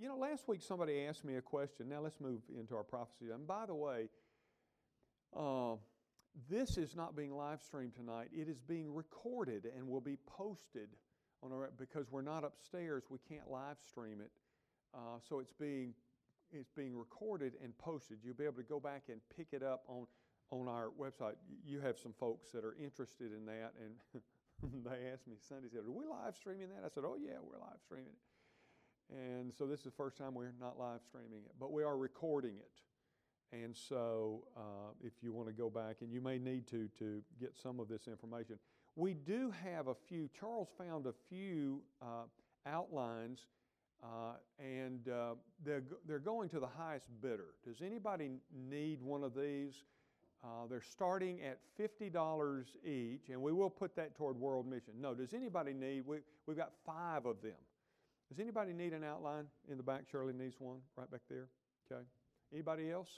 you 0.00 0.08
know, 0.08 0.16
last 0.16 0.46
week 0.46 0.62
somebody 0.62 1.04
asked 1.04 1.24
me 1.24 1.36
a 1.36 1.42
question. 1.42 1.88
Now 1.88 2.00
let's 2.00 2.20
move 2.20 2.40
into 2.56 2.76
our 2.76 2.84
prophecy. 2.84 3.26
And 3.32 3.46
by 3.46 3.66
the 3.66 3.74
way, 3.74 4.08
uh, 5.36 5.74
this 6.48 6.76
is 6.78 6.94
not 6.94 7.16
being 7.16 7.34
live 7.34 7.62
streamed 7.62 7.94
tonight. 7.94 8.28
It 8.32 8.48
is 8.48 8.60
being 8.60 8.94
recorded 8.94 9.66
and 9.76 9.88
will 9.88 10.00
be 10.00 10.16
posted 10.26 10.88
on 11.42 11.52
our 11.52 11.70
because 11.76 12.10
we're 12.10 12.22
not 12.22 12.44
upstairs. 12.44 13.04
We 13.10 13.18
can't 13.28 13.50
live 13.50 13.76
stream 13.86 14.20
it, 14.20 14.30
uh, 14.94 15.18
so 15.28 15.40
it's 15.40 15.52
being 15.52 15.94
it's 16.52 16.70
being 16.70 16.96
recorded 16.96 17.54
and 17.62 17.76
posted. 17.78 18.18
You'll 18.22 18.34
be 18.34 18.44
able 18.44 18.56
to 18.56 18.62
go 18.62 18.80
back 18.80 19.04
and 19.08 19.20
pick 19.36 19.48
it 19.52 19.62
up 19.62 19.82
on 19.88 20.06
on 20.50 20.68
our 20.68 20.90
website. 20.98 21.34
You 21.66 21.80
have 21.80 21.98
some 21.98 22.14
folks 22.18 22.50
that 22.52 22.64
are 22.64 22.76
interested 22.82 23.32
in 23.32 23.44
that, 23.46 23.72
and 23.82 24.22
they 24.84 25.10
asked 25.12 25.26
me 25.26 25.36
Sunday, 25.48 25.68
said, 25.70 25.80
"Are 25.86 25.90
we 25.92 26.06
live 26.06 26.36
streaming 26.36 26.68
that?" 26.68 26.84
I 26.84 26.88
said, 26.88 27.04
"Oh 27.04 27.16
yeah, 27.20 27.36
we're 27.42 27.58
live 27.58 27.80
streaming 27.84 28.12
it." 28.12 28.37
And 29.10 29.52
so 29.56 29.66
this 29.66 29.80
is 29.80 29.84
the 29.86 29.90
first 29.90 30.18
time 30.18 30.34
we're 30.34 30.52
not 30.60 30.78
live 30.78 31.00
streaming 31.06 31.44
it, 31.46 31.52
but 31.58 31.72
we 31.72 31.82
are 31.82 31.96
recording 31.96 32.56
it. 32.56 33.56
And 33.56 33.74
so 33.74 34.44
uh, 34.56 34.92
if 35.02 35.12
you 35.22 35.32
want 35.32 35.48
to 35.48 35.54
go 35.54 35.70
back, 35.70 35.96
and 36.02 36.12
you 36.12 36.20
may 36.20 36.38
need 36.38 36.66
to 36.68 36.88
to 36.98 37.22
get 37.40 37.54
some 37.56 37.80
of 37.80 37.88
this 37.88 38.06
information, 38.06 38.58
we 38.96 39.14
do 39.14 39.52
have 39.64 39.88
a 39.88 39.94
few. 39.94 40.28
Charles 40.38 40.68
found 40.76 41.06
a 41.06 41.14
few 41.30 41.80
uh, 42.02 42.24
outlines, 42.66 43.46
uh, 44.02 44.34
and 44.58 45.08
uh, 45.08 45.34
they're 45.64 45.82
they're 46.06 46.18
going 46.18 46.50
to 46.50 46.60
the 46.60 46.66
highest 46.66 47.06
bidder. 47.22 47.54
Does 47.66 47.80
anybody 47.80 48.32
need 48.52 49.00
one 49.02 49.24
of 49.24 49.34
these? 49.34 49.72
Uh, 50.44 50.66
they're 50.70 50.80
starting 50.80 51.40
at 51.42 51.58
$50 51.80 52.64
each, 52.84 53.28
and 53.28 53.42
we 53.42 53.52
will 53.52 53.70
put 53.70 53.96
that 53.96 54.14
toward 54.14 54.38
World 54.38 54.68
Mission. 54.68 54.94
No, 55.00 55.12
does 55.12 55.34
anybody 55.34 55.72
need? 55.72 56.06
We, 56.06 56.18
we've 56.46 56.56
got 56.56 56.70
five 56.86 57.26
of 57.26 57.42
them. 57.42 57.56
Does 58.28 58.40
anybody 58.40 58.72
need 58.72 58.92
an 58.92 59.04
outline 59.04 59.46
in 59.70 59.76
the 59.76 59.82
back? 59.82 60.02
Shirley 60.10 60.34
needs 60.34 60.56
one 60.58 60.78
right 60.96 61.10
back 61.10 61.22
there. 61.28 61.48
Okay. 61.90 62.02
Anybody 62.52 62.90
else? 62.90 63.08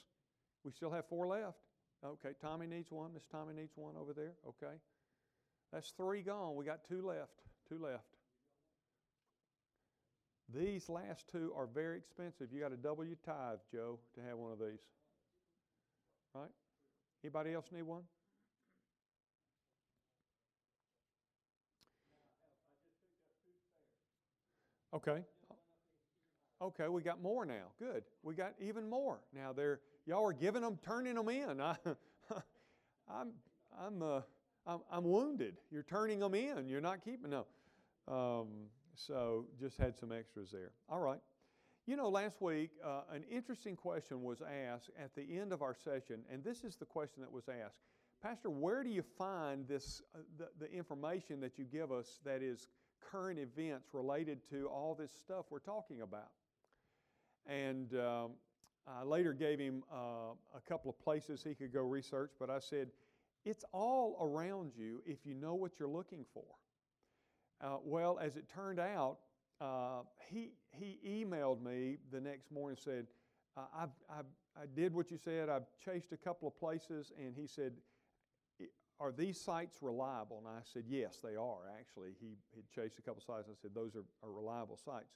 We 0.64 0.70
still 0.70 0.90
have 0.90 1.06
four 1.06 1.26
left. 1.26 1.58
Okay. 2.04 2.30
Tommy 2.40 2.66
needs 2.66 2.90
one. 2.90 3.12
Miss 3.12 3.26
Tommy 3.30 3.54
needs 3.54 3.72
one 3.76 3.94
over 4.00 4.12
there. 4.12 4.34
Okay. 4.46 4.74
That's 5.72 5.90
three 5.90 6.22
gone. 6.22 6.54
We 6.54 6.64
got 6.64 6.84
two 6.88 7.06
left. 7.06 7.42
Two 7.68 7.78
left. 7.78 8.04
These 10.52 10.88
last 10.88 11.28
two 11.30 11.52
are 11.56 11.66
very 11.66 11.96
expensive. 11.96 12.48
You 12.52 12.60
got 12.60 12.70
to 12.70 12.76
double 12.76 13.04
your 13.04 13.18
tithe, 13.24 13.58
Joe, 13.72 13.98
to 14.14 14.20
have 14.20 14.36
one 14.36 14.52
of 14.52 14.58
these. 14.58 14.80
Right? 16.34 16.50
Anybody 17.22 17.54
else 17.54 17.66
need 17.72 17.82
one? 17.82 18.02
Okay. 24.94 25.22
Okay, 26.62 26.88
we 26.88 27.00
got 27.00 27.22
more 27.22 27.46
now. 27.46 27.72
Good. 27.78 28.04
We 28.22 28.34
got 28.34 28.54
even 28.60 28.88
more. 28.88 29.20
Now 29.34 29.52
they're 29.52 29.80
y'all 30.06 30.26
are 30.26 30.32
giving 30.32 30.62
them, 30.62 30.78
turning 30.84 31.14
them 31.14 31.28
in. 31.28 31.60
I, 31.60 31.76
I'm, 33.08 33.32
I'm, 33.78 34.02
uh, 34.02 34.20
I'm, 34.66 34.80
I'm, 34.90 35.04
wounded. 35.04 35.56
You're 35.70 35.84
turning 35.84 36.18
them 36.18 36.34
in. 36.34 36.68
You're 36.68 36.80
not 36.80 37.04
keeping 37.04 37.30
them. 37.30 37.44
Um, 38.08 38.48
so 38.94 39.46
just 39.58 39.78
had 39.78 39.96
some 39.98 40.12
extras 40.12 40.50
there. 40.50 40.72
All 40.88 41.00
right. 41.00 41.20
You 41.86 41.96
know, 41.96 42.08
last 42.08 42.42
week 42.42 42.70
uh, 42.84 43.02
an 43.12 43.24
interesting 43.30 43.74
question 43.74 44.22
was 44.22 44.42
asked 44.42 44.90
at 45.02 45.14
the 45.14 45.38
end 45.38 45.52
of 45.52 45.62
our 45.62 45.74
session, 45.74 46.20
and 46.30 46.44
this 46.44 46.62
is 46.62 46.76
the 46.76 46.84
question 46.84 47.22
that 47.22 47.32
was 47.32 47.48
asked. 47.48 47.78
Pastor, 48.22 48.50
where 48.50 48.84
do 48.84 48.90
you 48.90 49.02
find 49.02 49.66
this 49.66 50.02
uh, 50.14 50.18
the, 50.36 50.48
the 50.66 50.70
information 50.70 51.40
that 51.40 51.58
you 51.58 51.64
give 51.64 51.90
us 51.90 52.20
that 52.24 52.42
is 52.42 52.68
current 53.10 53.38
events 53.38 53.88
related 53.92 54.40
to 54.50 54.66
all 54.68 54.94
this 54.94 55.12
stuff 55.12 55.46
we're 55.50 55.58
talking 55.58 56.02
about. 56.02 56.30
And 57.46 57.94
um, 57.94 58.32
I 58.86 59.04
later 59.04 59.32
gave 59.32 59.58
him 59.58 59.82
uh, 59.92 60.34
a 60.56 60.60
couple 60.68 60.90
of 60.90 60.98
places 60.98 61.42
he 61.42 61.54
could 61.54 61.72
go 61.72 61.82
research, 61.82 62.32
but 62.38 62.50
I 62.50 62.58
said, 62.58 62.88
it's 63.44 63.64
all 63.72 64.18
around 64.20 64.72
you 64.76 65.02
if 65.06 65.24
you 65.24 65.34
know 65.34 65.54
what 65.54 65.78
you're 65.78 65.88
looking 65.88 66.24
for. 66.34 66.44
Uh, 67.62 67.78
well, 67.84 68.18
as 68.20 68.36
it 68.36 68.48
turned 68.48 68.78
out, 68.78 69.18
uh, 69.60 70.02
he, 70.28 70.52
he 70.70 70.98
emailed 71.06 71.62
me 71.62 71.98
the 72.10 72.20
next 72.20 72.50
morning 72.50 72.76
and 72.76 72.84
said, 72.84 73.06
I've, 73.56 73.90
I've, 74.08 74.26
I 74.56 74.64
did 74.74 74.94
what 74.94 75.10
you 75.10 75.18
said. 75.22 75.48
I've 75.48 75.66
chased 75.84 76.12
a 76.12 76.16
couple 76.16 76.48
of 76.48 76.58
places, 76.58 77.12
and 77.18 77.34
he 77.36 77.46
said, 77.46 77.72
are 79.00 79.12
these 79.12 79.40
sites 79.40 79.78
reliable? 79.80 80.38
And 80.38 80.46
I 80.46 80.60
said, 80.72 80.84
Yes, 80.88 81.18
they 81.22 81.34
are. 81.34 81.70
Actually, 81.78 82.10
he 82.20 82.36
had 82.54 82.68
chased 82.70 82.98
a 82.98 83.02
couple 83.02 83.22
sites. 83.22 83.48
I 83.50 83.56
said, 83.60 83.70
Those 83.74 83.96
are, 83.96 84.04
are 84.22 84.30
reliable 84.30 84.76
sites. 84.76 85.14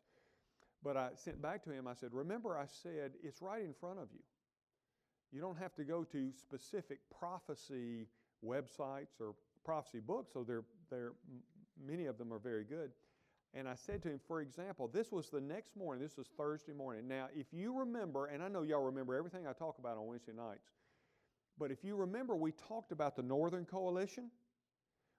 But 0.83 0.97
I 0.97 1.11
sent 1.15 1.41
back 1.41 1.63
to 1.65 1.71
him, 1.71 1.87
I 1.87 1.95
said, 1.95 2.11
Remember, 2.13 2.59
I 2.59 2.67
said, 2.67 3.13
it's 3.23 3.41
right 3.41 3.65
in 3.65 3.73
front 3.73 3.99
of 3.99 4.09
you. 4.13 4.21
You 5.33 5.41
don't 5.41 5.59
have 5.59 5.75
to 5.77 5.85
go 5.85 6.05
to 6.05 6.31
specific 6.33 6.99
prophecy 7.19 8.07
websites 8.45 9.21
or 9.21 9.35
prophecy 9.65 10.01
books, 10.01 10.33
so 10.33 10.45
they're, 10.45 10.65
they're, 10.91 11.13
many 11.85 12.07
of 12.07 12.19
them 12.19 12.33
are 12.33 12.39
very 12.39 12.65
good. 12.65 12.91
And 13.55 13.69
I 13.69 13.75
said 13.77 14.03
to 14.03 14.09
him, 14.09 14.21
for 14.27 14.41
example, 14.41 14.91
this 14.93 15.11
was 15.11 15.31
the 15.31 15.41
next 15.41 15.77
morning, 15.77 16.03
this 16.03 16.17
was 16.17 16.27
Thursday 16.37 16.73
morning. 16.73 17.09
Now, 17.09 17.29
if 17.35 17.47
you 17.53 17.77
remember, 17.77 18.27
and 18.27 18.43
I 18.43 18.49
know 18.49 18.63
y'all 18.63 18.83
remember 18.83 19.15
everything 19.15 19.47
I 19.47 19.53
talk 19.53 19.79
about 19.79 19.97
on 19.97 20.07
Wednesday 20.07 20.33
nights, 20.33 20.71
but 21.59 21.71
if 21.71 21.85
you 21.85 21.97
remember, 21.97 22.35
we 22.35 22.53
talked 22.53 22.93
about 22.93 23.17
the 23.17 23.23
Northern 23.23 23.65
Coalition. 23.65 24.31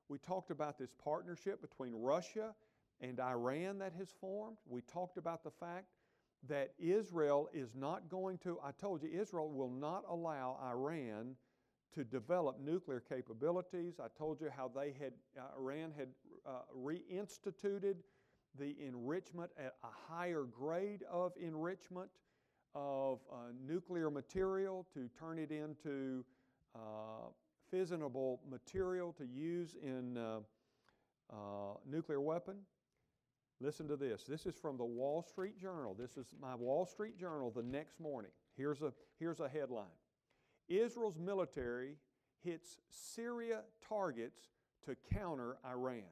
We 0.09 0.17
talked 0.17 0.51
about 0.51 0.77
this 0.77 0.91
partnership 1.03 1.61
between 1.61 1.93
Russia 1.93 2.53
and 3.01 3.19
Iran 3.19 3.79
that 3.79 3.93
has 3.97 4.09
formed. 4.21 4.57
We 4.67 4.81
talked 4.81 5.17
about 5.17 5.43
the 5.43 5.51
fact 5.51 5.85
that 6.47 6.73
Israel 6.77 7.49
is 7.53 7.69
not 7.75 8.09
going 8.09 8.37
to, 8.39 8.59
I 8.63 8.71
told 8.71 9.01
you, 9.01 9.09
Israel 9.09 9.49
will 9.49 9.71
not 9.71 10.03
allow 10.07 10.59
Iran 10.63 11.35
to 11.93 12.03
develop 12.03 12.59
nuclear 12.59 12.99
capabilities. 12.99 13.95
I 13.99 14.07
told 14.17 14.41
you 14.41 14.49
how 14.55 14.69
they 14.73 14.93
had, 14.99 15.13
uh, 15.37 15.57
Iran 15.57 15.91
had 15.97 16.09
uh, 16.45 16.61
reinstituted 16.77 17.95
the 18.59 18.75
enrichment 18.85 19.51
at 19.57 19.75
a 19.83 20.13
higher 20.13 20.43
grade 20.43 21.03
of 21.09 21.33
enrichment 21.41 22.09
of 22.75 23.19
uh, 23.31 23.35
nuclear 23.65 24.11
material 24.11 24.85
to 24.93 25.09
turn 25.17 25.39
it 25.39 25.51
into 25.51 26.23
uh, 26.75 27.29
fissionable 27.73 28.39
material 28.49 29.13
to 29.13 29.25
use 29.25 29.75
in 29.81 30.17
uh, 30.17 30.39
uh, 31.31 31.35
nuclear 31.89 32.21
weapon. 32.21 32.55
Listen 33.61 33.87
to 33.87 33.95
this. 33.95 34.23
This 34.27 34.45
is 34.45 34.55
from 34.55 34.77
the 34.77 34.85
Wall 34.85 35.23
Street 35.23 35.57
Journal. 35.57 35.95
This 35.97 36.17
is 36.17 36.27
my 36.41 36.53
Wall 36.55 36.85
Street 36.85 37.17
Journal 37.17 37.51
the 37.55 37.63
next 37.63 37.99
morning. 38.01 38.31
Here's 38.57 38.81
a, 38.81 38.91
here's 39.19 39.39
a 39.39 39.47
headline 39.47 39.85
Israel's 40.67 41.17
military 41.17 41.95
hits 42.43 42.77
Syria 42.89 43.61
targets 43.87 44.41
to 44.85 44.95
counter 45.13 45.57
Iran. 45.65 46.03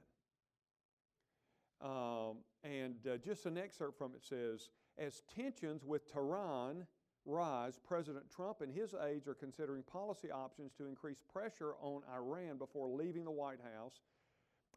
Um, 1.81 2.38
and 2.63 2.95
uh, 3.06 3.18
just 3.18 3.45
an 3.45 3.57
excerpt 3.57 3.97
from 3.97 4.13
it 4.16 4.24
says 4.24 4.69
as 4.98 5.22
tensions 5.36 5.84
with 5.84 6.12
Tehran 6.12 6.86
rise, 7.26 7.80
President 7.86 8.30
Trump 8.30 8.62
and 8.62 8.74
his 8.74 8.94
aides 8.94 9.28
are 9.28 9.34
considering 9.34 9.84
policy 9.84 10.30
options 10.30 10.74
to 10.74 10.86
increase 10.86 11.24
pressure 11.31 11.74
on 11.81 12.02
Iran 12.14 12.58
before 12.58 12.88
leaving 12.88 13.24
the 13.24 13.31
White 13.31 13.59
House 13.76 14.02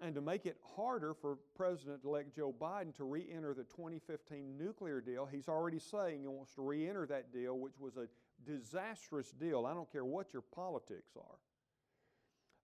and 0.01 0.15
to 0.15 0.21
make 0.21 0.47
it 0.47 0.59
harder 0.77 1.15
for 1.15 1.39
President 1.57 2.05
elect 2.05 2.35
Joe 2.37 2.55
Biden 2.59 2.95
to 2.97 3.05
re 3.05 3.27
enter 3.35 3.55
the 3.55 3.65
2015 3.65 4.57
nuclear 4.59 5.01
deal. 5.01 5.27
He's 5.27 5.49
already 5.49 5.79
saying 5.79 6.21
he 6.21 6.29
wants 6.29 6.55
to 6.55 6.63
re 6.63 6.89
enter 6.89 7.07
that 7.07 7.33
deal, 7.33 7.59
which 7.59 7.79
was 7.79 7.97
a 7.97 8.07
disastrous 8.45 9.31
deal. 9.31 9.65
I 9.65 9.73
don't 9.73 9.91
care 9.91 10.05
what 10.05 10.33
your 10.33 10.43
politics 10.43 11.13
are. 11.17 11.39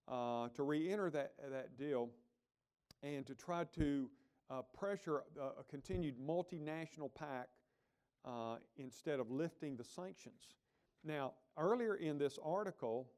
Uh, 0.08 0.48
to 0.50 0.62
re 0.62 0.92
enter 0.92 1.10
that, 1.10 1.32
that 1.50 1.78
deal 1.78 2.10
and 3.02 3.26
to 3.26 3.34
try 3.34 3.64
to 3.76 4.08
uh, 4.52 4.62
pressure 4.76 5.22
uh, 5.40 5.60
a 5.60 5.64
continued 5.68 6.16
multinational 6.18 7.12
pact 7.14 7.60
uh, 8.24 8.56
instead 8.76 9.18
of 9.18 9.30
lifting 9.30 9.76
the 9.76 9.84
sanctions. 9.84 10.54
Now, 11.04 11.32
earlier 11.58 11.94
in 11.96 12.18
this 12.18 12.38
article, 12.44 13.08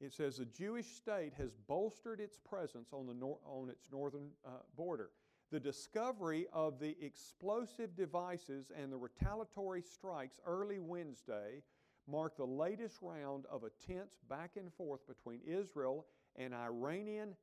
it 0.00 0.12
says 0.12 0.36
the 0.36 0.44
Jewish 0.46 0.86
state 0.86 1.32
has 1.36 1.50
bolstered 1.66 2.20
its 2.20 2.38
presence 2.38 2.90
on, 2.92 3.06
the 3.06 3.14
nor- 3.14 3.38
on 3.44 3.68
its 3.68 3.88
northern 3.90 4.30
uh, 4.46 4.50
border. 4.76 5.10
The 5.50 5.60
discovery 5.60 6.46
of 6.52 6.78
the 6.78 6.96
explosive 7.00 7.94
devices 7.96 8.72
and 8.76 8.92
the 8.92 8.96
retaliatory 8.96 9.82
strikes 9.82 10.40
early 10.46 10.78
Wednesday 10.78 11.62
marked 12.08 12.38
the 12.38 12.46
latest 12.46 12.98
round 13.02 13.44
of 13.50 13.62
a 13.64 13.70
tense 13.86 14.16
back 14.28 14.52
and 14.56 14.72
forth 14.74 15.06
between 15.06 15.40
Israel 15.46 16.06
and 16.36 16.54
Iranian 16.54 17.34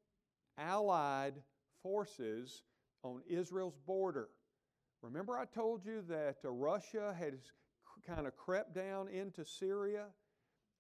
allied 0.58 1.36
forces 1.82 2.64
on 3.04 3.22
Israel's 3.28 3.78
border. 3.86 4.30
Remember, 5.02 5.38
I 5.38 5.46
told 5.46 5.86
you 5.86 6.04
that 6.10 6.38
uh, 6.46 6.52
Russia 6.52 7.16
has 7.18 7.34
kind 8.06 8.28
of 8.28 8.36
crept 8.38 8.76
down 8.76 9.08
into 9.08 9.44
Syria 9.44 10.06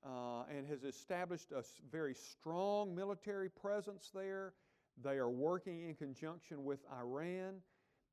uh, 0.05 0.43
and 0.55 0.67
has 0.67 0.83
established 0.83 1.51
a 1.51 1.63
very 1.91 2.13
strong 2.13 2.95
military 2.95 3.49
presence 3.49 4.11
there. 4.13 4.53
They 5.03 5.17
are 5.17 5.29
working 5.29 5.87
in 5.87 5.95
conjunction 5.95 6.63
with 6.63 6.79
Iran. 6.91 7.61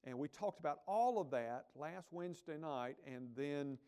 And 0.04 0.18
we 0.18 0.28
talked 0.28 0.60
about 0.60 0.80
all 0.86 1.20
of 1.20 1.30
that 1.30 1.66
last 1.74 2.08
Wednesday 2.12 2.56
night, 2.56 2.96
and 3.06 3.28
then 3.36 3.78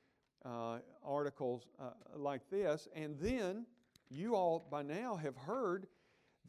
uh, 0.44 0.79
articles 1.05 1.69
uh, 1.81 1.91
like 2.17 2.43
this. 2.50 2.88
And 2.94 3.17
then 3.19 3.64
you 4.11 4.35
all 4.35 4.67
by 4.70 4.82
now 4.82 5.17
have 5.17 5.37
heard 5.37 5.87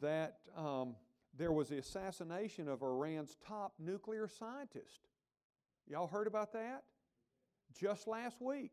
that 0.00 0.38
um, 0.56 0.96
there 1.36 1.52
was 1.52 1.68
the 1.68 1.78
assassination 1.78 2.68
of 2.68 2.82
Iran's 2.82 3.36
top 3.46 3.74
nuclear 3.78 4.28
scientist. 4.28 5.08
Y'all 5.86 6.06
heard 6.06 6.26
about 6.26 6.52
that? 6.52 6.84
Just 7.80 8.06
last 8.06 8.40
week. 8.40 8.72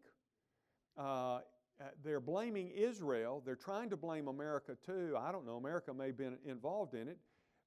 Uh, 0.98 1.40
uh, 1.82 1.86
they're 2.04 2.20
blaming 2.20 2.70
Israel. 2.72 3.42
They're 3.46 3.56
trying 3.56 3.90
to 3.92 3.98
blame 3.98 4.28
America 4.28 4.76
too. 4.86 5.16
I 5.18 5.32
don't 5.32 5.46
know. 5.46 5.56
America 5.56 5.94
may 5.94 6.08
have 6.08 6.18
been 6.18 6.38
involved 6.46 6.94
in 6.94 7.08
it. 7.08 7.18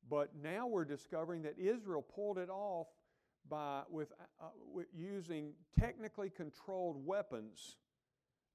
But 0.09 0.31
now 0.43 0.67
we're 0.67 0.85
discovering 0.85 1.43
that 1.43 1.59
Israel 1.59 2.03
pulled 2.03 2.37
it 2.37 2.51
off 2.51 2.89
by, 3.49 3.83
with, 3.89 4.13
uh, 4.41 4.47
with 4.73 4.87
using 4.95 5.53
technically 5.79 6.29
controlled 6.29 7.07
weapons 7.07 7.77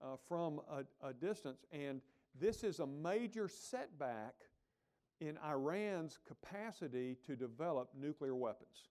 uh, 0.02 0.18
from 0.28 0.62
a, 0.70 1.08
a 1.08 1.14
distance. 1.14 1.66
And 1.72 2.02
this 2.40 2.64
is 2.64 2.80
a 2.80 2.86
major 2.86 3.48
setback 3.48 4.36
in 5.20 5.38
Iran's 5.46 6.20
capacity 6.28 7.18
to 7.26 7.36
develop 7.36 7.90
nuclear 8.00 8.36
weapons. 8.36 8.90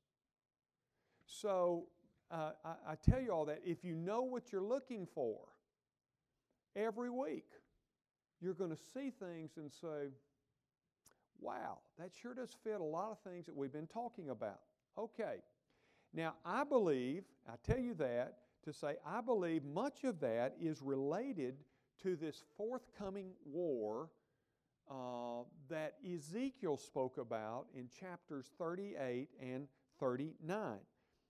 So 1.26 1.84
uh, 2.30 2.52
I, 2.64 2.92
I, 2.92 2.94
tell 3.08 3.20
you 3.20 3.30
all 3.30 3.44
that 3.46 3.60
if 3.64 3.84
you 3.84 3.94
know 3.94 4.22
what 4.22 4.52
you're 4.52 4.62
looking 4.62 5.06
for, 5.14 5.38
every 6.74 7.10
week 7.10 7.46
you're 8.40 8.54
going 8.54 8.70
to 8.70 8.82
see 8.94 9.10
things 9.10 9.52
and 9.56 9.72
say, 9.72 10.10
wow, 11.40 11.78
that 11.98 12.10
sure 12.20 12.34
does 12.34 12.50
fit 12.64 12.80
a 12.80 12.84
lot 12.84 13.10
of 13.10 13.18
things 13.20 13.46
that 13.46 13.56
we've 13.56 13.72
been 13.72 13.86
talking 13.86 14.30
about. 14.30 14.60
Okay. 14.98 15.36
Now, 16.12 16.34
I 16.44 16.64
believe, 16.64 17.24
I 17.48 17.54
tell 17.64 17.80
you 17.80 17.94
that 17.94 18.38
to 18.64 18.72
say, 18.72 18.96
I 19.06 19.20
believe 19.20 19.64
much 19.64 20.04
of 20.04 20.20
that 20.20 20.56
is 20.60 20.82
related 20.82 21.56
to 22.02 22.16
this 22.16 22.42
forthcoming 22.56 23.30
war 23.44 24.08
uh, 24.90 25.42
that 25.68 25.94
Ezekiel 26.04 26.76
spoke 26.76 27.18
about 27.18 27.66
in 27.74 27.88
chapters 28.00 28.46
38 28.58 29.28
and 29.40 29.68
39. 30.00 30.78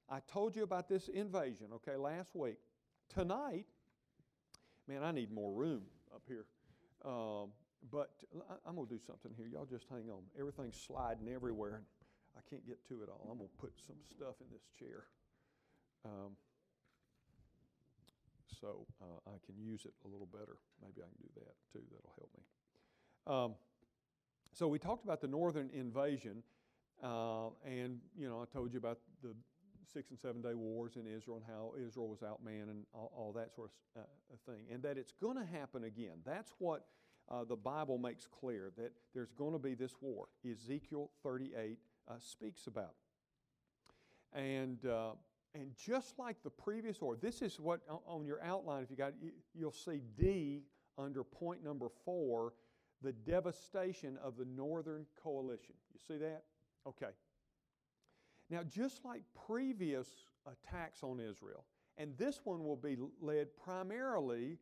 I 0.08 0.19
told 0.31 0.55
you 0.55 0.62
about 0.62 0.88
this 0.88 1.08
invasion, 1.08 1.69
okay, 1.75 1.97
last 1.97 2.35
week. 2.35 2.58
Tonight, 3.08 3.67
man, 4.87 5.03
I 5.03 5.11
need 5.11 5.32
more 5.32 5.53
room 5.53 5.82
up 6.14 6.23
here. 6.29 6.44
Um, 7.05 7.50
but 7.91 8.11
I'm 8.67 8.76
going 8.76 8.88
to 8.88 8.94
do 8.94 9.00
something 9.06 9.32
here. 9.37 9.47
Y'all 9.47 9.67
just 9.67 9.87
hang 9.88 10.11
on. 10.11 10.23
Everything's 10.38 10.76
sliding 10.76 11.29
everywhere. 11.29 11.82
I 12.37 12.41
can't 12.50 12.67
get 12.67 12.87
to 12.88 13.03
it 13.03 13.08
all. 13.08 13.29
I'm 13.31 13.38
going 13.38 13.49
to 13.49 13.61
put 13.61 13.73
some 13.87 13.97
stuff 14.11 14.37
in 14.41 14.47
this 14.53 14.67
chair. 14.79 15.06
Um, 16.05 16.37
so 18.61 18.87
uh, 19.00 19.31
I 19.31 19.38
can 19.44 19.56
use 19.58 19.85
it 19.85 19.94
a 20.05 20.08
little 20.08 20.26
better. 20.26 20.58
Maybe 20.82 21.00
I 21.03 21.08
can 21.08 21.20
do 21.23 21.32
that 21.37 21.55
too. 21.73 21.85
That'll 21.93 22.14
help 22.17 22.31
me. 22.37 22.43
Um, 23.26 23.55
so 24.52 24.69
we 24.69 24.78
talked 24.78 25.05
about 25.05 25.20
the 25.20 25.26
northern 25.26 25.69
invasion, 25.75 26.43
uh, 27.02 27.49
and 27.64 27.99
you 28.17 28.28
know 28.28 28.40
I 28.40 28.44
told 28.52 28.73
you 28.73 28.78
about 28.78 28.99
the 29.23 29.34
six 29.93 30.11
and 30.11 30.19
seven 30.19 30.40
day 30.40 30.55
wars 30.55 30.93
in 30.96 31.06
Israel 31.06 31.37
and 31.37 31.46
how 31.46 31.73
Israel 31.84 32.08
was 32.08 32.20
outmanned 32.20 32.70
and 32.70 32.84
all, 32.93 33.12
all 33.17 33.32
that 33.32 33.55
sort 33.55 33.70
of 33.96 34.02
uh, 34.02 34.37
thing, 34.50 34.64
and 34.73 34.82
that 34.82 34.96
it's 34.96 35.12
going 35.20 35.37
to 35.37 35.44
happen 35.44 35.84
again. 35.84 36.19
That's 36.25 36.52
what 36.58 36.84
uh, 37.28 37.44
the 37.44 37.56
Bible 37.56 37.99
makes 37.99 38.28
clear 38.28 38.70
that 38.76 38.93
there's 39.12 39.32
going 39.32 39.52
to 39.52 39.58
be 39.58 39.75
this 39.75 39.93
war. 40.00 40.26
Ezekiel 40.49 41.11
38 41.25 41.79
uh, 42.08 42.14
speaks 42.19 42.69
about, 42.69 42.94
and 44.32 44.87
uh, 44.87 45.12
and 45.52 45.72
just 45.76 46.19
like 46.19 46.37
the 46.44 46.50
previous 46.50 47.00
war, 47.00 47.17
this 47.17 47.43
is 47.43 47.58
what 47.58 47.81
on 48.06 48.25
your 48.25 48.40
outline. 48.43 48.84
If 48.84 48.90
you 48.90 48.96
got, 48.96 49.14
you'll 49.52 49.72
see 49.72 50.02
D 50.17 50.62
under 50.96 51.25
point 51.25 51.64
number 51.64 51.88
four 52.05 52.52
the 53.02 53.12
devastation 53.12 54.19
of 54.22 54.37
the 54.37 54.44
northern 54.44 55.06
coalition. 55.22 55.75
You 55.93 56.00
see 56.06 56.19
that? 56.19 56.44
Okay. 56.87 57.12
Now, 58.48 58.62
just 58.62 59.04
like 59.04 59.22
previous 59.46 60.08
attacks 60.46 61.02
on 61.02 61.20
Israel, 61.20 61.64
and 61.98 62.16
this 62.16 62.40
one 62.44 62.64
will 62.64 62.76
be 62.76 62.96
led 63.20 63.48
primarily 63.56 64.58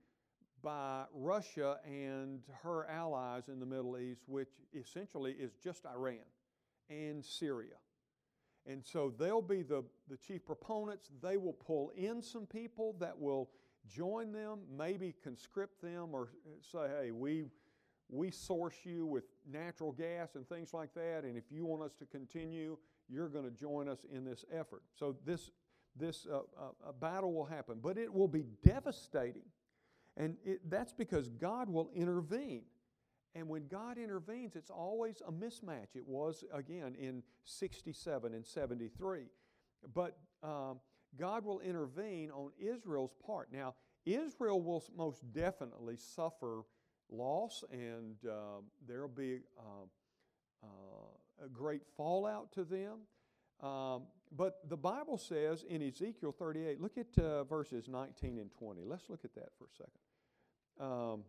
by 0.63 1.05
Russia 1.13 1.79
and 1.85 2.41
her 2.63 2.89
allies 2.89 3.49
in 3.49 3.61
the 3.61 3.67
Middle 3.67 3.99
East, 3.99 4.23
which 4.27 4.49
essentially 4.73 5.33
is 5.33 5.53
just 5.63 5.85
Iran 5.85 6.25
and 6.89 7.23
Syria. 7.25 7.75
And 8.67 8.83
so 8.83 9.13
they'll 9.19 9.43
be 9.43 9.63
the, 9.63 9.85
the 10.09 10.17
chief 10.17 10.47
proponents. 10.47 11.11
They 11.23 11.37
will 11.37 11.53
pull 11.53 11.91
in 11.95 12.23
some 12.23 12.47
people 12.47 12.97
that 12.99 13.19
will 13.19 13.51
join 13.87 14.33
them, 14.33 14.61
maybe 14.75 15.15
conscript 15.23 15.83
them 15.83 16.09
or 16.13 16.31
say, 16.73 16.87
hey, 16.99 17.11
we 17.11 17.45
we 18.09 18.31
source 18.31 18.75
you 18.85 19.07
with 19.07 19.25
natural 19.51 19.93
gas 19.93 20.35
and 20.35 20.49
things 20.49 20.75
like 20.75 20.95
that, 20.95 21.25
and 21.25 21.37
if 21.37 21.45
you 21.51 21.65
want 21.65 21.83
us 21.83 21.95
to 21.95 22.07
continue, 22.07 22.77
you're 23.09 23.29
going 23.29 23.45
to 23.45 23.51
join 23.51 23.89
us 23.89 24.05
in 24.13 24.25
this 24.25 24.45
effort. 24.53 24.83
So 24.99 25.17
this, 25.25 25.51
this 25.97 26.27
uh, 26.31 26.39
uh, 26.39 26.93
battle 27.01 27.33
will 27.33 27.45
happen, 27.45 27.79
but 27.83 27.99
it 27.99 28.13
will 28.13 28.29
be 28.29 28.45
devastating. 28.63 29.47
And 30.17 30.37
it, 30.45 30.71
that's 30.71 30.93
because 30.93 31.29
God 31.29 31.69
will 31.69 31.91
intervene. 31.95 32.63
And 33.35 33.49
when 33.49 33.67
God 33.67 33.99
intervenes, 33.99 34.55
it's 34.55 34.71
always 34.71 35.21
a 35.27 35.33
mismatch. 35.33 35.97
It 35.97 36.07
was, 36.07 36.45
again, 36.53 36.95
in 36.99 37.23
67 37.45 38.33
and 38.33 38.47
73. 38.47 39.25
But 39.93 40.17
um, 40.43 40.79
God 41.19 41.45
will 41.45 41.61
intervene 41.61 42.31
on 42.31 42.51
Israel's 42.61 43.15
part. 43.27 43.49
Now, 43.53 43.75
Israel 44.07 44.61
will 44.61 44.85
most 44.97 45.33
definitely 45.33 45.97
suffer 45.97 46.63
loss, 47.11 47.65
and 47.71 48.17
uh, 48.29 48.61
there'll 48.87 49.09
be 49.09 49.41
uh, 49.59 50.63
uh, 50.63 51.45
a 51.45 51.49
great 51.49 51.83
fallout 51.97 52.53
to 52.53 52.65
them. 52.65 52.99
Um, 53.61 54.03
but 54.37 54.69
the 54.69 54.77
Bible 54.77 55.17
says 55.17 55.65
in 55.69 55.83
Ezekiel 55.83 56.35
38, 56.37 56.81
look 56.81 56.99
at 56.99 57.23
uh, 57.23 57.45
verses 57.45 57.89
19 57.89 58.39
and 58.39 58.51
20. 58.51 58.83
Let's 58.85 59.09
look 59.09 59.25
at 59.25 59.35
that 59.35 59.51
for 59.59 59.65
a 59.65 59.77
second. 59.77 59.93
Um, 60.81 61.23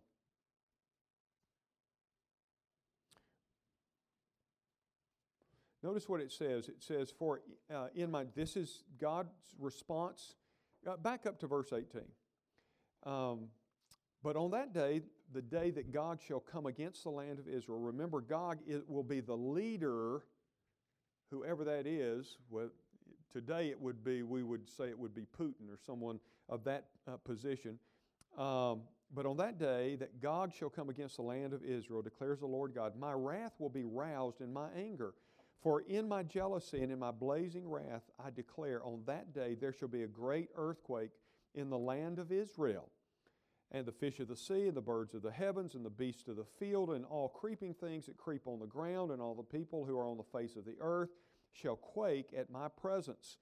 notice 5.83 6.09
what 6.09 6.19
it 6.19 6.31
says. 6.31 6.67
It 6.67 6.81
says, 6.81 7.11
"For 7.11 7.41
uh, 7.71 7.87
in 7.93 8.09
my 8.09 8.25
this 8.35 8.55
is 8.55 8.83
God's 8.99 9.29
response." 9.59 10.35
Uh, 10.87 10.97
back 10.97 11.25
up 11.25 11.39
to 11.39 11.47
verse 11.47 11.71
18. 11.71 12.01
Um, 13.05 13.49
but 14.23 14.35
on 14.35 14.51
that 14.51 14.73
day, 14.73 15.01
the 15.33 15.41
day 15.41 15.71
that 15.71 15.91
Gog 15.91 16.19
shall 16.25 16.39
come 16.39 16.65
against 16.65 17.03
the 17.03 17.09
land 17.09 17.39
of 17.39 17.47
Israel, 17.47 17.79
remember, 17.79 18.21
Gog 18.21 18.59
it 18.67 18.89
will 18.89 19.03
be 19.03 19.19
the 19.19 19.35
leader, 19.35 20.23
whoever 21.31 21.63
that 21.63 21.87
is. 21.87 22.37
Well, 22.49 22.69
today 23.31 23.69
it 23.69 23.79
would 23.79 24.03
be, 24.03 24.23
we 24.23 24.43
would 24.43 24.69
say 24.69 24.85
it 24.85 24.97
would 24.97 25.15
be 25.15 25.25
Putin 25.37 25.69
or 25.69 25.77
someone 25.85 26.19
of 26.49 26.63
that 26.65 26.85
uh, 27.07 27.17
position. 27.17 27.79
Um, 28.37 28.81
but 29.13 29.25
on 29.25 29.37
that 29.37 29.59
day 29.59 29.95
that 29.97 30.21
Gog 30.21 30.53
shall 30.53 30.69
come 30.69 30.89
against 30.89 31.15
the 31.17 31.21
land 31.23 31.53
of 31.53 31.63
Israel, 31.63 32.01
declares 32.01 32.39
the 32.39 32.47
Lord 32.47 32.73
God, 32.73 32.97
my 32.97 33.13
wrath 33.13 33.53
will 33.59 33.69
be 33.69 33.83
roused 33.83 34.41
in 34.41 34.51
my 34.51 34.67
anger. 34.77 35.13
For 35.61 35.81
in 35.81 36.07
my 36.07 36.21
jealousy 36.21 36.81
and 36.83 36.91
in 36.91 36.99
my 36.99 37.11
blazing 37.11 37.67
wrath, 37.67 38.03
I 38.23 38.29
declare 38.29 38.83
on 38.83 39.01
that 39.07 39.33
day 39.33 39.55
there 39.55 39.73
shall 39.73 39.87
be 39.87 40.03
a 40.03 40.07
great 40.07 40.49
earthquake 40.55 41.11
in 41.55 41.69
the 41.69 41.77
land 41.77 42.19
of 42.19 42.31
Israel 42.31 42.89
and 43.71 43.85
the 43.85 43.91
fish 43.91 44.19
of 44.19 44.27
the 44.27 44.35
sea, 44.35 44.67
and 44.67 44.75
the 44.75 44.81
birds 44.81 45.13
of 45.13 45.21
the 45.21 45.31
heavens, 45.31 45.75
and 45.75 45.85
the 45.85 45.89
beasts 45.89 46.27
of 46.27 46.35
the 46.35 46.45
field, 46.59 46.91
and 46.91 47.05
all 47.05 47.29
creeping 47.29 47.73
things 47.73 48.05
that 48.05 48.17
creep 48.17 48.47
on 48.47 48.59
the 48.59 48.65
ground, 48.67 49.11
and 49.11 49.21
all 49.21 49.35
the 49.35 49.43
people 49.43 49.85
who 49.85 49.97
are 49.97 50.07
on 50.07 50.17
the 50.17 50.37
face 50.37 50.55
of 50.55 50.65
the 50.65 50.75
earth 50.79 51.09
shall 51.51 51.75
quake 51.75 52.29
at 52.37 52.49
my 52.49 52.67
presence. 52.67 53.37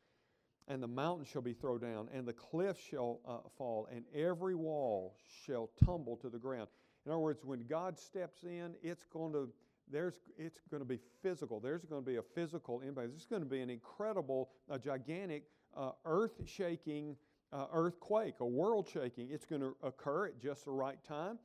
And 0.67 0.81
the 0.81 0.87
mountains 0.87 1.27
shall 1.27 1.41
be 1.41 1.53
thrown 1.53 1.79
down, 1.79 2.07
and 2.13 2.25
the 2.25 2.33
cliffs 2.33 2.81
shall 2.81 3.19
uh, 3.27 3.49
fall, 3.57 3.87
and 3.91 4.05
every 4.15 4.55
wall 4.55 5.15
shall 5.45 5.69
tumble 5.83 6.15
to 6.17 6.29
the 6.29 6.37
ground. 6.37 6.67
In 7.05 7.11
other 7.11 7.19
words, 7.19 7.43
when 7.43 7.65
God 7.67 7.99
steps 7.99 8.43
in, 8.43 8.75
it's 8.81 9.05
going 9.05 9.33
to 9.33 9.49
there's 9.91 10.15
it's 10.37 10.59
going 10.71 10.81
to 10.81 10.87
be 10.87 10.99
physical. 11.21 11.59
There's 11.59 11.83
going 11.83 12.01
to 12.01 12.09
be 12.09 12.15
a 12.15 12.21
physical 12.21 12.79
impact. 12.79 13.09
There's 13.09 13.25
going 13.25 13.41
to 13.41 13.49
be 13.49 13.59
an 13.59 13.69
incredible, 13.69 14.49
a 14.69 14.79
gigantic, 14.79 15.43
uh, 15.75 15.91
earth-shaking 16.05 17.17
uh, 17.53 17.65
earthquake, 17.71 18.35
a 18.39 18.45
world 18.45 18.89
shaking. 18.91 19.29
It's 19.29 19.45
going 19.45 19.61
to 19.61 19.75
occur 19.83 20.27
at 20.27 20.39
just 20.41 20.65
the 20.65 20.71
right 20.71 21.01
time, 21.03 21.37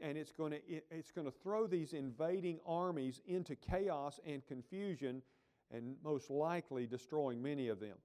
and 0.00 0.18
it's 0.18 0.32
going 0.32 0.52
to 0.52 0.58
it, 0.68 0.86
it's 0.90 1.10
going 1.10 1.26
to 1.26 1.34
throw 1.42 1.66
these 1.66 1.92
invading 1.92 2.58
armies 2.66 3.20
into 3.26 3.54
chaos 3.56 4.18
and 4.26 4.44
confusion, 4.46 5.22
and 5.70 5.96
most 6.02 6.30
likely 6.30 6.86
destroying 6.86 7.42
many 7.42 7.68
of 7.68 7.80
them. 7.80 7.96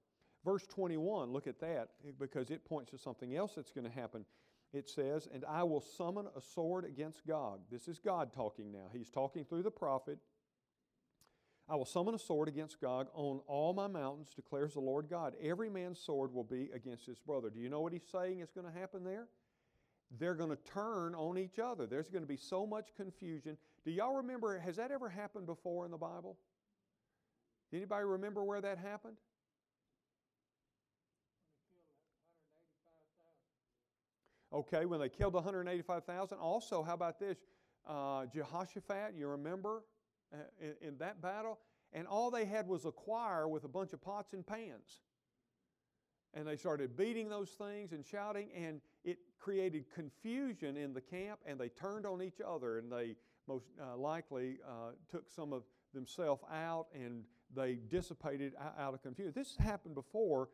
Verse 0.44 0.66
21, 0.66 1.32
look 1.32 1.46
at 1.46 1.60
that 1.60 1.88
because 2.18 2.50
it 2.50 2.64
points 2.64 2.90
to 2.92 2.98
something 2.98 3.36
else 3.36 3.52
that's 3.56 3.72
going 3.72 3.84
to 3.84 3.92
happen. 3.92 4.24
It 4.72 4.88
says, 4.88 5.28
And 5.34 5.44
I 5.44 5.64
will 5.64 5.80
summon 5.80 6.26
a 6.36 6.40
sword 6.40 6.84
against 6.84 7.26
Gog. 7.26 7.60
This 7.70 7.88
is 7.88 7.98
God 7.98 8.32
talking 8.32 8.72
now. 8.72 8.86
He's 8.92 9.10
talking 9.10 9.44
through 9.44 9.64
the 9.64 9.70
prophet. 9.70 10.18
I 11.70 11.76
will 11.76 11.84
summon 11.84 12.16
a 12.16 12.18
sword 12.18 12.48
against 12.48 12.80
Gog 12.80 13.06
on 13.14 13.40
all 13.46 13.72
my 13.72 13.86
mountains, 13.86 14.32
declares 14.34 14.74
the 14.74 14.80
Lord 14.80 15.08
God. 15.08 15.34
Every 15.40 15.70
man's 15.70 16.00
sword 16.00 16.34
will 16.34 16.42
be 16.42 16.68
against 16.74 17.06
his 17.06 17.20
brother. 17.20 17.48
Do 17.48 17.60
you 17.60 17.68
know 17.68 17.80
what 17.80 17.92
he's 17.92 18.08
saying 18.10 18.40
is 18.40 18.50
going 18.50 18.66
to 18.66 18.76
happen 18.76 19.04
there? 19.04 19.28
They're 20.18 20.34
going 20.34 20.50
to 20.50 20.58
turn 20.72 21.14
on 21.14 21.38
each 21.38 21.60
other. 21.60 21.86
There's 21.86 22.08
going 22.08 22.24
to 22.24 22.28
be 22.28 22.36
so 22.36 22.66
much 22.66 22.88
confusion. 22.96 23.56
Do 23.84 23.92
y'all 23.92 24.16
remember, 24.16 24.58
has 24.58 24.74
that 24.76 24.90
ever 24.90 25.08
happened 25.08 25.46
before 25.46 25.84
in 25.84 25.92
the 25.92 25.96
Bible? 25.96 26.36
Anybody 27.72 28.04
remember 28.04 28.42
where 28.42 28.60
that 28.60 28.78
happened? 28.78 29.16
Okay, 34.52 34.86
when 34.86 34.98
they 34.98 35.08
killed 35.08 35.34
185,000. 35.34 36.36
Also, 36.38 36.82
how 36.82 36.94
about 36.94 37.20
this? 37.20 37.38
Uh, 37.88 38.26
Jehoshaphat, 38.26 39.14
you 39.16 39.28
remember 39.28 39.84
in, 40.60 40.88
in 40.88 40.98
that 40.98 41.20
battle? 41.20 41.58
And 41.92 42.06
all 42.06 42.30
they 42.30 42.44
had 42.44 42.68
was 42.68 42.84
a 42.84 42.92
choir 42.92 43.48
with 43.48 43.64
a 43.64 43.68
bunch 43.68 43.92
of 43.92 44.00
pots 44.00 44.32
and 44.32 44.46
pans. 44.46 45.00
And 46.34 46.46
they 46.46 46.56
started 46.56 46.96
beating 46.96 47.28
those 47.28 47.50
things 47.50 47.92
and 47.92 48.06
shouting, 48.06 48.48
and 48.54 48.80
it 49.04 49.18
created 49.40 49.86
confusion 49.92 50.76
in 50.76 50.94
the 50.94 51.00
camp, 51.00 51.40
and 51.44 51.58
they 51.58 51.68
turned 51.68 52.06
on 52.06 52.22
each 52.22 52.40
other, 52.46 52.78
and 52.78 52.90
they 52.90 53.16
most 53.48 53.66
uh, 53.82 53.96
likely 53.96 54.58
uh, 54.64 54.92
took 55.10 55.28
some 55.28 55.52
of 55.52 55.64
themselves 55.92 56.42
out 56.52 56.86
and 56.94 57.24
they 57.54 57.78
dissipated 57.88 58.52
out 58.78 58.94
of 58.94 59.02
confusion. 59.02 59.32
This 59.34 59.56
has 59.56 59.66
happened 59.66 59.96
before 59.96 60.50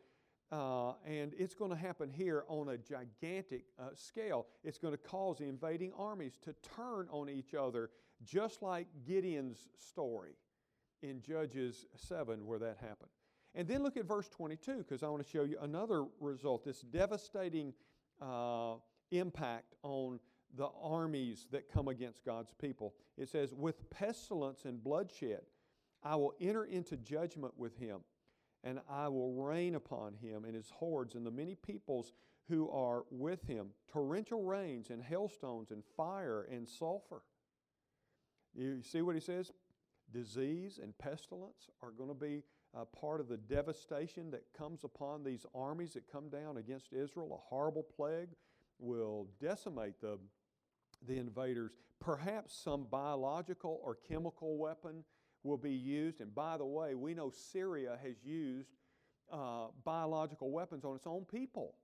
uh, 0.51 0.93
and 1.05 1.33
it's 1.37 1.53
going 1.53 1.71
to 1.71 1.77
happen 1.77 2.09
here 2.09 2.45
on 2.47 2.69
a 2.69 2.77
gigantic 2.77 3.65
uh, 3.77 3.89
scale. 3.95 4.47
It's 4.63 4.77
going 4.77 4.93
to 4.93 4.97
cause 4.97 5.39
the 5.39 5.45
invading 5.45 5.91
armies 5.97 6.37
to 6.43 6.55
turn 6.75 7.07
on 7.11 7.29
each 7.29 7.53
other, 7.53 7.89
just 8.23 8.61
like 8.61 8.87
Gideon's 9.05 9.69
story 9.77 10.35
in 11.01 11.21
Judges 11.21 11.85
7, 11.95 12.45
where 12.45 12.59
that 12.59 12.77
happened. 12.81 13.09
And 13.55 13.67
then 13.67 13.83
look 13.83 13.97
at 13.97 14.05
verse 14.05 14.29
22, 14.29 14.77
because 14.79 15.03
I 15.03 15.09
want 15.09 15.23
to 15.23 15.29
show 15.29 15.43
you 15.43 15.57
another 15.61 16.05
result 16.19 16.63
this 16.63 16.81
devastating 16.81 17.73
uh, 18.21 18.75
impact 19.11 19.75
on 19.83 20.19
the 20.55 20.69
armies 20.81 21.47
that 21.51 21.71
come 21.71 21.87
against 21.87 22.23
God's 22.23 22.53
people. 22.59 22.93
It 23.17 23.29
says, 23.29 23.53
With 23.53 23.89
pestilence 23.89 24.65
and 24.65 24.83
bloodshed, 24.83 25.41
I 26.03 26.15
will 26.15 26.33
enter 26.39 26.65
into 26.65 26.97
judgment 26.97 27.53
with 27.57 27.77
him 27.77 28.01
and 28.63 28.79
I 28.89 29.07
will 29.07 29.33
rain 29.33 29.75
upon 29.75 30.13
him 30.15 30.45
and 30.45 30.55
his 30.55 30.69
hordes 30.69 31.15
and 31.15 31.25
the 31.25 31.31
many 31.31 31.55
peoples 31.55 32.13
who 32.49 32.69
are 32.69 33.03
with 33.11 33.43
him 33.43 33.69
torrential 33.87 34.43
rains 34.43 34.89
and 34.89 35.01
hailstones 35.01 35.71
and 35.71 35.83
fire 35.95 36.47
and 36.51 36.67
sulfur. 36.67 37.21
You 38.57 38.81
see 38.81 39.01
what 39.01 39.15
he 39.15 39.21
says? 39.21 39.51
Disease 40.11 40.79
and 40.81 40.97
pestilence 40.97 41.69
are 41.83 41.91
going 41.91 42.09
to 42.09 42.15
be 42.15 42.43
a 42.73 42.85
part 42.85 43.19
of 43.21 43.29
the 43.29 43.37
devastation 43.37 44.31
that 44.31 44.43
comes 44.57 44.83
upon 44.83 45.23
these 45.23 45.45
armies 45.53 45.93
that 45.93 46.11
come 46.11 46.29
down 46.29 46.57
against 46.57 46.91
Israel. 46.91 47.31
A 47.33 47.49
horrible 47.49 47.83
plague 47.83 48.29
will 48.79 49.27
decimate 49.39 50.01
the, 50.01 50.17
the 51.07 51.17
invaders. 51.17 51.71
Perhaps 51.99 52.57
some 52.57 52.87
biological 52.89 53.79
or 53.83 53.95
chemical 54.07 54.57
weapon 54.57 55.03
will 55.43 55.57
be 55.57 55.71
used. 55.71 56.19
And 56.19 56.33
by 56.33 56.57
the 56.57 56.65
way, 56.65 56.95
we 56.95 57.13
know 57.13 57.29
Syria 57.29 57.97
has 58.03 58.15
used 58.23 58.69
uh, 59.31 59.67
biological 59.83 60.51
weapons 60.51 60.83
on 60.83 60.95
its 60.95 61.07
own 61.07 61.25
people. 61.25 61.75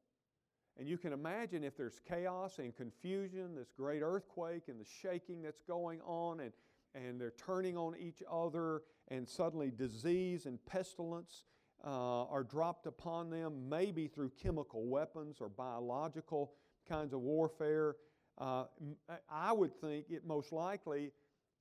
And 0.80 0.88
you 0.88 0.98
can 0.98 1.13
imagine 1.13 1.63
if 1.63 1.77
there's 1.77 2.00
chaos 2.08 2.58
and 2.58 2.75
confusion, 2.75 3.56
this 3.56 3.72
great 3.77 4.01
earthquake 4.01 4.63
and 4.68 4.80
the 4.80 4.86
shaking 5.01 5.42
that's 5.42 5.62
going 5.62 6.01
on, 6.01 6.39
and, 6.39 6.51
and 6.96 7.22
they're 7.22 7.34
turning 7.38 7.77
on 7.77 7.96
each 7.98 8.24
other, 8.32 8.82
and 9.10 9.30
suddenly 9.30 9.72
disease 9.72 10.46
and 10.46 10.63
pestilence 10.65 11.46
uh, 11.86 12.24
are 12.25 12.44
dropped 12.44 12.88
upon 12.88 13.30
them, 13.30 13.70
maybe 13.70 14.08
through 14.08 14.32
chemical 14.42 14.88
weapons 14.88 15.38
or 15.39 15.50
biological 15.50 16.53
kinds 16.89 17.13
of 17.13 17.20
warfare. 17.20 17.96
Uh, 18.38 18.65
I 19.30 19.51
would 19.51 19.80
think 19.80 20.06
it 20.10 20.25
most 20.25 20.51
likely 20.51 21.12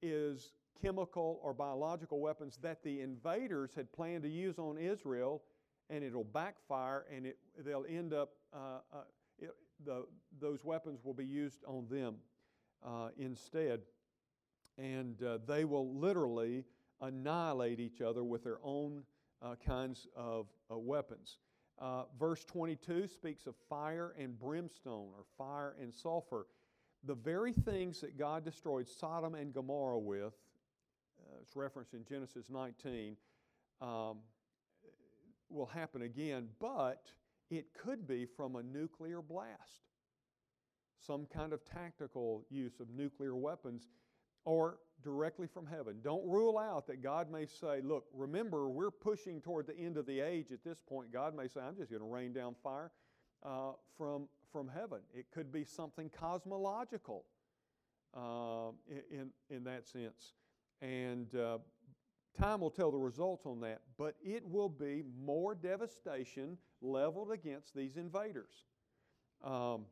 is 0.00 0.52
chemical 0.80 1.38
or 1.42 1.52
biological 1.52 2.18
weapons 2.20 2.58
that 2.62 2.82
the 2.82 3.02
invaders 3.02 3.74
had 3.74 3.92
planned 3.92 4.22
to 4.22 4.28
use 4.28 4.58
on 4.58 4.78
Israel, 4.78 5.42
and 5.90 6.02
it'll 6.02 6.24
backfire, 6.24 7.04
and 7.14 7.26
it, 7.26 7.38
they'll 7.58 7.84
end 7.88 8.14
up, 8.14 8.30
uh, 8.52 8.80
uh, 8.92 9.02
it, 9.38 9.50
the, 9.84 10.04
those 10.40 10.64
weapons 10.64 11.00
will 11.04 11.14
be 11.14 11.24
used 11.24 11.64
on 11.66 11.86
them 11.90 12.16
uh, 12.84 13.08
instead. 13.16 13.80
And 14.78 15.22
uh, 15.22 15.38
they 15.46 15.64
will 15.64 15.94
literally 15.94 16.64
annihilate 17.00 17.80
each 17.80 18.00
other 18.00 18.24
with 18.24 18.44
their 18.44 18.58
own 18.62 19.02
kinds 19.66 20.06
of 20.14 20.46
weapons. 20.70 21.38
verse 22.16 22.44
22 22.44 23.08
speaks 23.08 23.46
of 23.46 23.56
fire 23.68 24.14
and 24.16 24.38
brimstone, 24.38 25.08
or 25.16 25.24
fire 25.36 25.74
and 25.80 25.92
sulfur. 25.92 26.46
The 27.02 27.16
very 27.16 27.52
things 27.52 28.00
that 28.02 28.16
God 28.16 28.44
destroyed 28.44 28.88
Sodom 28.88 29.34
and 29.34 29.52
Gomorrah 29.52 29.98
with 29.98 30.34
it's 31.40 31.56
referenced 31.56 31.94
in 31.94 32.04
Genesis 32.04 32.50
19, 32.50 33.16
um, 33.80 34.18
will 35.48 35.66
happen 35.66 36.02
again, 36.02 36.48
but 36.60 37.06
it 37.52 37.66
could 37.74 38.08
be 38.08 38.24
from 38.24 38.56
a 38.56 38.62
nuclear 38.62 39.20
blast, 39.20 39.90
some 40.98 41.26
kind 41.26 41.52
of 41.52 41.64
tactical 41.64 42.44
use 42.50 42.80
of 42.80 42.88
nuclear 42.90 43.36
weapons, 43.36 43.88
or 44.44 44.78
directly 45.04 45.46
from 45.46 45.66
heaven. 45.66 45.96
Don't 46.02 46.24
rule 46.26 46.58
out 46.58 46.86
that 46.86 47.02
God 47.02 47.30
may 47.30 47.44
say, 47.46 47.80
Look, 47.82 48.06
remember, 48.14 48.68
we're 48.70 48.90
pushing 48.90 49.40
toward 49.40 49.66
the 49.66 49.76
end 49.76 49.96
of 49.96 50.06
the 50.06 50.20
age 50.20 50.50
at 50.50 50.64
this 50.64 50.80
point. 50.80 51.12
God 51.12 51.36
may 51.36 51.46
say, 51.46 51.60
I'm 51.60 51.76
just 51.76 51.90
going 51.90 52.02
to 52.02 52.08
rain 52.08 52.32
down 52.32 52.54
fire 52.62 52.90
uh, 53.44 53.72
from, 53.98 54.28
from 54.50 54.68
heaven. 54.68 55.00
It 55.14 55.26
could 55.32 55.52
be 55.52 55.64
something 55.64 56.10
cosmological 56.10 57.24
uh, 58.16 58.70
in, 59.10 59.30
in 59.50 59.64
that 59.64 59.86
sense. 59.86 60.32
And 60.80 61.34
uh, 61.34 61.58
time 62.38 62.60
will 62.60 62.70
tell 62.70 62.90
the 62.90 62.98
results 62.98 63.46
on 63.46 63.60
that, 63.60 63.82
but 63.98 64.14
it 64.22 64.48
will 64.48 64.68
be 64.68 65.02
more 65.24 65.54
devastation 65.54 66.58
leveled 66.80 67.30
against 67.30 67.74
these 67.74 67.96
invaders. 67.96 68.52
Um, 69.42 69.86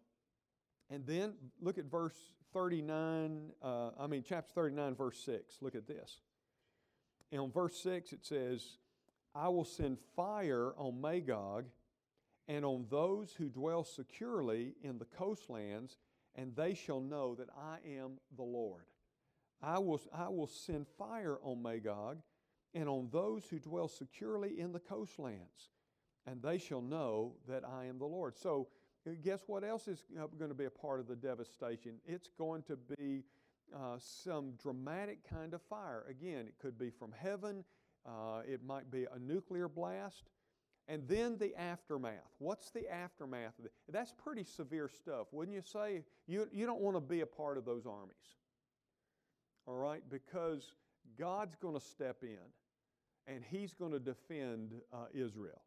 and 0.91 1.07
then 1.07 1.35
look 1.61 1.79
at 1.79 1.85
verse 1.85 2.17
39, 2.53 3.51
uh, 3.63 3.91
I 3.99 4.07
mean, 4.07 4.25
chapter 4.27 4.53
39, 4.55 4.95
verse 4.95 5.19
6. 5.25 5.59
Look 5.61 5.75
at 5.75 5.87
this. 5.87 6.21
And 7.31 7.41
on 7.41 7.53
verse 7.53 7.77
6, 7.81 8.13
it 8.13 8.25
says, 8.25 8.77
I 9.35 9.49
will 9.49 9.65
send 9.65 9.99
fire 10.17 10.73
on 10.77 11.01
Magog 11.01 11.67
and 12.49 12.65
on 12.65 12.87
those 12.91 13.33
who 13.33 13.49
dwell 13.49 13.85
securely 13.85 14.75
in 14.83 14.99
the 14.99 15.05
coastlands, 15.05 15.99
and 16.35 16.57
they 16.57 16.75
shall 16.75 17.01
know 17.01 17.37
that 17.37 17.49
I 17.57 17.77
am 17.89 18.19
the 18.37 18.43
Lord. 18.43 18.83
I 19.63 19.79
will, 19.79 20.01
I 20.13 20.29
will 20.29 20.49
send 20.49 20.87
fire 20.99 21.39
on 21.43 21.63
Magog 21.63 22.19
and 22.75 22.89
on 22.89 23.09
those 23.13 23.45
who 23.47 23.59
dwell 23.59 23.89
securely 23.89 24.61
in 24.61 24.73
the 24.73 24.79
coastlands, 24.79 25.71
and 26.27 26.43
they 26.43 26.59
shall 26.59 26.83
know 26.83 27.35
that 27.49 27.65
I 27.65 27.87
am 27.87 27.99
the 27.99 28.07
Lord. 28.07 28.37
So, 28.37 28.69
uh, 29.07 29.13
guess 29.23 29.41
what 29.47 29.65
else 29.65 29.89
is 29.89 30.05
uh, 30.19 30.27
going 30.39 30.51
to 30.51 30.57
be 30.57 30.67
a 30.67 30.71
part 30.71 31.01
of 31.01 31.09
the 31.09 31.17
devastation? 31.17 31.95
It's 32.07 32.29
going 32.39 32.63
to 32.65 32.77
be 32.77 33.25
uh, 33.75 33.97
some 33.99 34.53
dramatic 34.63 35.19
kind 35.29 35.55
of 35.55 35.63
fire. 35.63 36.05
Again, 36.09 36.47
it 36.47 36.55
could 36.61 36.79
be 36.79 36.91
from 36.91 37.13
heaven, 37.13 37.65
uh, 38.07 38.43
it 38.47 38.63
might 38.65 38.91
be 38.91 39.07
a 39.13 39.19
nuclear 39.19 39.69
blast. 39.69 40.25
And 40.89 41.07
then 41.07 41.39
the 41.39 41.55
aftermath. 41.55 42.35
What's 42.39 42.71
the 42.71 42.93
aftermath? 42.93 43.53
That's 43.89 44.13
pretty 44.13 44.43
severe 44.43 44.89
stuff, 44.89 45.29
wouldn't 45.31 45.55
you 45.55 45.63
say? 45.63 46.03
You, 46.27 46.49
you 46.51 46.67
don't 46.67 46.81
want 46.81 46.97
to 46.97 47.01
be 47.01 47.21
a 47.21 47.27
part 47.27 47.59
of 47.59 47.65
those 47.65 47.87
armies 47.87 48.17
all 49.71 49.77
right? 49.77 50.03
Because 50.11 50.73
God's 51.19 51.57
going 51.57 51.75
to 51.75 51.85
step 51.85 52.23
in 52.23 52.39
and 53.27 53.45
He's 53.49 53.75
going 53.75 53.93
to 53.93 53.99
defend 53.99 54.73
uh, 54.93 55.07
Israel. 55.13 55.63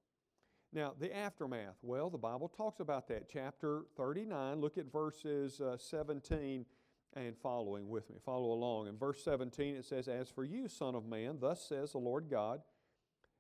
Now, 0.74 0.94
the 1.00 1.16
aftermath, 1.16 1.78
well, 1.84 2.10
the 2.10 2.18
Bible 2.18 2.50
talks 2.50 2.80
about 2.80 3.08
that. 3.10 3.30
Chapter 3.32 3.84
39, 3.96 4.60
look 4.60 4.78
at 4.78 4.92
verses 4.92 5.62
uh, 5.62 5.78
17 5.78 6.66
and 7.16 7.38
following 7.38 7.90
with 7.90 8.10
me. 8.10 8.18
Follow 8.26 8.52
along. 8.52 8.88
In 8.88 8.98
verse 8.98 9.24
17, 9.24 9.76
it 9.76 9.86
says, 9.86 10.08
As 10.08 10.30
for 10.30 10.44
you, 10.44 10.68
Son 10.68 10.96
of 10.96 11.06
Man, 11.06 11.38
thus 11.40 11.64
says 11.64 11.92
the 11.92 12.00
Lord 12.00 12.26
God, 12.30 12.62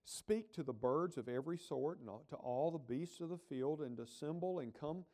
speak 0.05 0.53
to 0.53 0.63
the 0.63 0.73
birds 0.73 1.17
of 1.17 1.27
every 1.27 1.57
sort 1.57 1.99
and 1.99 2.09
to 2.29 2.35
all 2.35 2.69
the 2.69 2.77
beasts 2.77 3.19
of 3.19 3.29
the 3.29 3.37
field, 3.37 3.81
and 3.81 3.99
assemble 3.99 4.59
and 4.59 4.73
come 4.73 5.05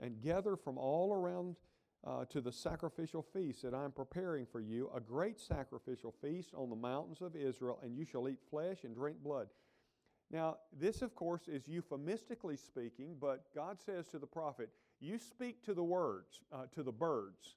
and 0.00 0.20
gather 0.20 0.54
from 0.54 0.78
all 0.78 1.12
around 1.12 1.56
uh, 2.06 2.24
to 2.26 2.40
the 2.40 2.52
sacrificial 2.52 3.22
feast 3.22 3.62
that 3.62 3.74
I 3.74 3.84
am 3.84 3.92
preparing 3.92 4.46
for 4.46 4.60
you, 4.60 4.90
a 4.94 5.00
great 5.00 5.40
sacrificial 5.40 6.12
feast 6.20 6.50
on 6.54 6.68
the 6.68 6.76
mountains 6.76 7.22
of 7.22 7.34
Israel, 7.34 7.78
and 7.82 7.96
you 7.96 8.04
shall 8.04 8.28
eat 8.28 8.40
flesh 8.50 8.84
and 8.84 8.94
drink 8.94 9.22
blood. 9.22 9.48
Now, 10.30 10.58
this, 10.72 11.02
of 11.02 11.14
course, 11.14 11.48
is 11.48 11.68
euphemistically 11.68 12.56
speaking, 12.56 13.16
but 13.20 13.44
God 13.54 13.78
says 13.80 14.08
to 14.08 14.18
the 14.18 14.26
prophet, 14.26 14.68
You 15.00 15.18
speak 15.18 15.64
to 15.64 15.74
the 15.74 15.84
words, 15.84 16.40
uh, 16.52 16.66
to 16.74 16.82
the 16.82 16.92
birds, 16.92 17.56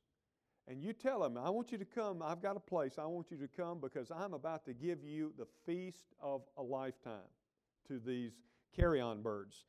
And 0.68 0.82
you 0.82 0.94
tell 0.94 1.22
them, 1.22 1.38
I 1.38 1.50
want 1.50 1.72
you 1.72 1.78
to 1.78 1.86
come. 1.86 2.22
I've 2.22 2.42
got 2.42 2.56
a 2.58 2.62
place. 2.62 2.98
I 2.98 3.06
want 3.06 3.32
you 3.32 3.38
to 3.38 3.48
come 3.48 3.80
because 3.80 4.12
I'm 4.12 4.34
about 4.34 4.66
to 4.66 4.74
give 4.74 5.04
you 5.04 5.34
the 5.38 5.48
feast 5.66 6.14
of 6.22 6.42
a 6.58 6.62
lifetime 6.62 7.32
to 7.88 8.00
these 8.00 8.34
carrion 8.76 9.22
birds. 9.22 9.66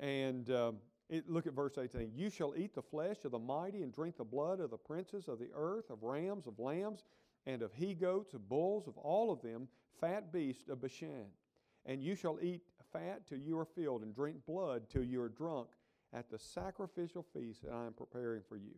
And 0.00 0.50
um, 0.50 0.76
it, 1.10 1.28
look 1.28 1.46
at 1.46 1.52
verse 1.52 1.76
18. 1.76 2.12
You 2.14 2.30
shall 2.30 2.54
eat 2.56 2.74
the 2.74 2.82
flesh 2.82 3.16
of 3.24 3.32
the 3.32 3.38
mighty 3.38 3.82
and 3.82 3.92
drink 3.92 4.16
the 4.16 4.24
blood 4.24 4.60
of 4.60 4.70
the 4.70 4.78
princes 4.78 5.28
of 5.28 5.38
the 5.38 5.50
earth, 5.54 5.90
of 5.90 6.02
rams, 6.02 6.46
of 6.46 6.58
lambs, 6.58 7.04
and 7.46 7.62
of 7.62 7.72
he 7.74 7.94
goats, 7.94 8.32
of 8.32 8.48
bulls, 8.48 8.86
of 8.86 8.96
all 8.96 9.32
of 9.32 9.42
them, 9.42 9.68
fat 10.00 10.32
beasts 10.32 10.68
of 10.68 10.80
Bashan. 10.80 11.26
And 11.84 12.00
you 12.00 12.14
shall 12.14 12.38
eat 12.40 12.62
fat 12.92 13.26
till 13.26 13.38
you 13.38 13.58
are 13.58 13.64
filled, 13.64 14.02
and 14.02 14.14
drink 14.14 14.36
blood 14.46 14.84
till 14.88 15.02
you 15.02 15.20
are 15.20 15.28
drunk 15.28 15.68
at 16.12 16.30
the 16.30 16.38
sacrificial 16.38 17.24
feast 17.34 17.62
that 17.62 17.72
I 17.72 17.86
am 17.86 17.92
preparing 17.92 18.42
for 18.48 18.56
you. 18.56 18.74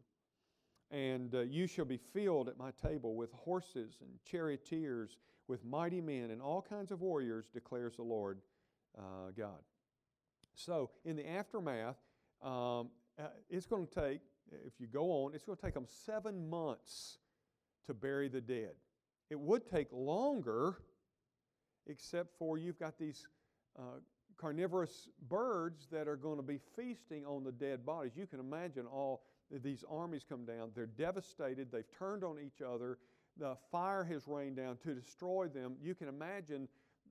And 0.90 1.34
uh, 1.34 1.40
you 1.40 1.66
shall 1.66 1.84
be 1.84 1.96
filled 1.96 2.48
at 2.48 2.58
my 2.58 2.70
table 2.70 3.14
with 3.14 3.32
horses 3.32 3.96
and 4.00 4.10
charioteers, 4.24 5.16
with 5.48 5.64
mighty 5.64 6.00
men 6.00 6.30
and 6.30 6.40
all 6.40 6.62
kinds 6.62 6.90
of 6.90 7.00
warriors, 7.00 7.46
declares 7.52 7.96
the 7.96 8.02
Lord 8.02 8.38
uh, 8.96 9.32
God. 9.36 9.60
So, 10.54 10.90
in 11.04 11.16
the 11.16 11.28
aftermath, 11.28 11.96
um, 12.42 12.88
uh, 13.18 13.28
it's 13.48 13.66
going 13.66 13.86
to 13.86 13.94
take, 13.94 14.20
if 14.50 14.72
you 14.78 14.86
go 14.86 15.10
on, 15.10 15.34
it's 15.34 15.44
going 15.44 15.56
to 15.56 15.62
take 15.62 15.74
them 15.74 15.86
seven 15.86 16.48
months 16.48 17.18
to 17.86 17.94
bury 17.94 18.28
the 18.28 18.40
dead. 18.40 18.72
It 19.30 19.38
would 19.38 19.68
take 19.70 19.88
longer, 19.92 20.78
except 21.86 22.38
for 22.38 22.58
you've 22.58 22.78
got 22.78 22.98
these 22.98 23.26
uh, 23.78 24.00
carnivorous 24.36 25.08
birds 25.28 25.86
that 25.90 26.08
are 26.08 26.16
going 26.16 26.36
to 26.36 26.42
be 26.42 26.58
feasting 26.76 27.24
on 27.24 27.44
the 27.44 27.52
dead 27.52 27.86
bodies. 27.86 28.12
You 28.16 28.26
can 28.26 28.40
imagine 28.40 28.86
all 28.86 29.22
these 29.62 29.84
armies 29.90 30.24
come 30.28 30.44
down. 30.44 30.70
They're 30.74 30.86
devastated. 30.86 31.70
They've 31.70 31.84
turned 31.98 32.24
on 32.24 32.36
each 32.44 32.62
other. 32.62 32.98
The 33.38 33.56
fire 33.70 34.04
has 34.04 34.26
rained 34.26 34.56
down 34.56 34.78
to 34.84 34.94
destroy 34.94 35.48
them. 35.48 35.76
You 35.82 35.94
can 35.94 36.08
imagine 36.08 36.68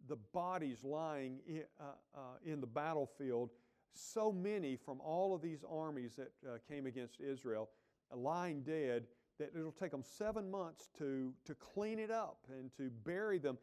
the 0.08 0.18
bodies 0.34 0.84
lying 0.84 1.40
in, 1.48 1.64
uh, 1.80 1.84
uh, 2.16 2.20
in 2.46 2.62
the 2.62 2.68
battlefield. 2.68 3.50
So 3.94 4.32
many 4.32 4.76
from 4.76 5.00
all 5.02 5.36
of 5.36 5.42
these 5.42 5.64
armies 5.70 6.14
that 6.18 6.32
uh, 6.48 6.58
came 6.68 6.86
against 6.86 7.20
Israel 7.20 7.70
lying 8.14 8.62
dead 8.62 9.06
that 9.40 9.52
it'll 9.58 9.72
take 9.72 9.92
them 9.92 10.04
seven 10.04 10.50
months 10.50 10.90
to, 10.98 11.34
to 11.46 11.56
clean 11.56 12.00
it 12.00 12.12
up 12.12 12.40
and 12.50 12.72
to 12.78 12.90
bury 13.04 13.40
them. 13.40 13.58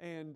And, 0.00 0.34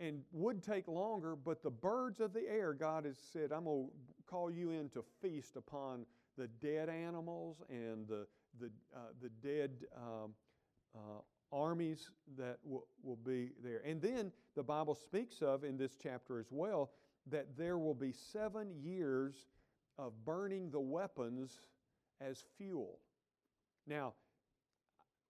and 0.00 0.22
would 0.32 0.62
take 0.62 0.88
longer, 0.88 1.36
but 1.36 1.62
the 1.62 1.70
birds 1.70 2.20
of 2.20 2.32
the 2.32 2.42
air, 2.48 2.74
God 2.74 3.04
has 3.04 3.16
said, 3.32 3.50
I'm 3.52 3.64
going 3.64 3.86
to 3.86 4.22
call 4.26 4.50
you 4.50 4.72
in 4.72 4.88
to 4.90 5.04
feast 5.22 5.56
upon 5.56 6.04
the 6.36 6.48
dead 6.48 6.88
animals 6.88 7.62
and 7.70 8.06
the, 8.08 8.26
the, 8.60 8.66
uh, 8.94 8.98
the 9.22 9.28
dead 9.46 9.70
um, 9.96 10.34
uh, 10.94 11.20
armies 11.52 12.10
that 12.36 12.58
will, 12.64 12.86
will 13.02 13.16
be 13.16 13.50
there. 13.62 13.80
And 13.84 14.00
then 14.00 14.32
the 14.54 14.62
Bible 14.62 14.94
speaks 14.94 15.42
of 15.42 15.64
in 15.64 15.76
this 15.76 15.96
chapter 16.00 16.38
as 16.38 16.46
well 16.50 16.90
that 17.26 17.56
there 17.56 17.78
will 17.78 17.94
be 17.94 18.12
seven 18.12 18.72
years 18.82 19.34
of 19.98 20.12
burning 20.24 20.70
the 20.70 20.80
weapons 20.80 21.60
as 22.20 22.44
fuel. 22.56 22.98
Now, 23.86 24.14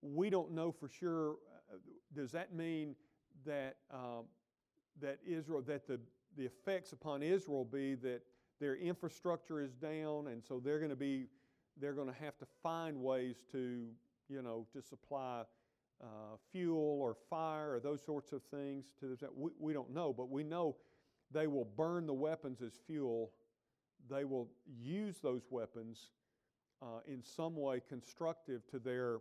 we 0.01 0.29
don't 0.29 0.51
know 0.51 0.71
for 0.71 0.87
sure. 0.87 1.37
Uh, 1.71 1.77
does 2.13 2.31
that 2.31 2.53
mean 2.53 2.95
that 3.45 3.77
um, 3.91 4.25
that 4.99 5.19
Israel 5.27 5.61
that 5.67 5.87
the 5.87 5.99
the 6.37 6.45
effects 6.45 6.93
upon 6.93 7.21
Israel 7.21 7.65
be 7.65 7.95
that 7.95 8.21
their 8.59 8.75
infrastructure 8.75 9.59
is 9.59 9.73
down, 9.73 10.27
and 10.27 10.43
so 10.43 10.59
they're 10.63 10.79
going 10.79 10.89
to 10.89 10.95
be 10.95 11.27
they're 11.79 11.93
going 11.93 12.07
to 12.07 12.23
have 12.23 12.37
to 12.39 12.45
find 12.63 12.97
ways 12.97 13.37
to 13.51 13.87
you 14.29 14.41
know 14.41 14.65
to 14.73 14.81
supply 14.81 15.43
uh, 16.01 16.37
fuel 16.51 16.99
or 17.01 17.15
fire 17.29 17.75
or 17.75 17.79
those 17.79 18.03
sorts 18.03 18.31
of 18.31 18.41
things 18.43 18.85
to 18.99 19.17
the, 19.19 19.27
we, 19.35 19.51
we 19.59 19.73
don't 19.73 19.93
know, 19.93 20.13
but 20.13 20.29
we 20.29 20.43
know 20.43 20.75
they 21.33 21.47
will 21.47 21.65
burn 21.65 22.05
the 22.05 22.13
weapons 22.13 22.61
as 22.61 22.73
fuel. 22.87 23.31
They 24.09 24.25
will 24.25 24.49
use 24.65 25.17
those 25.19 25.43
weapons 25.49 26.11
uh, 26.81 26.99
in 27.07 27.23
some 27.23 27.55
way 27.55 27.81
constructive 27.87 28.67
to 28.67 28.79
their 28.79 29.19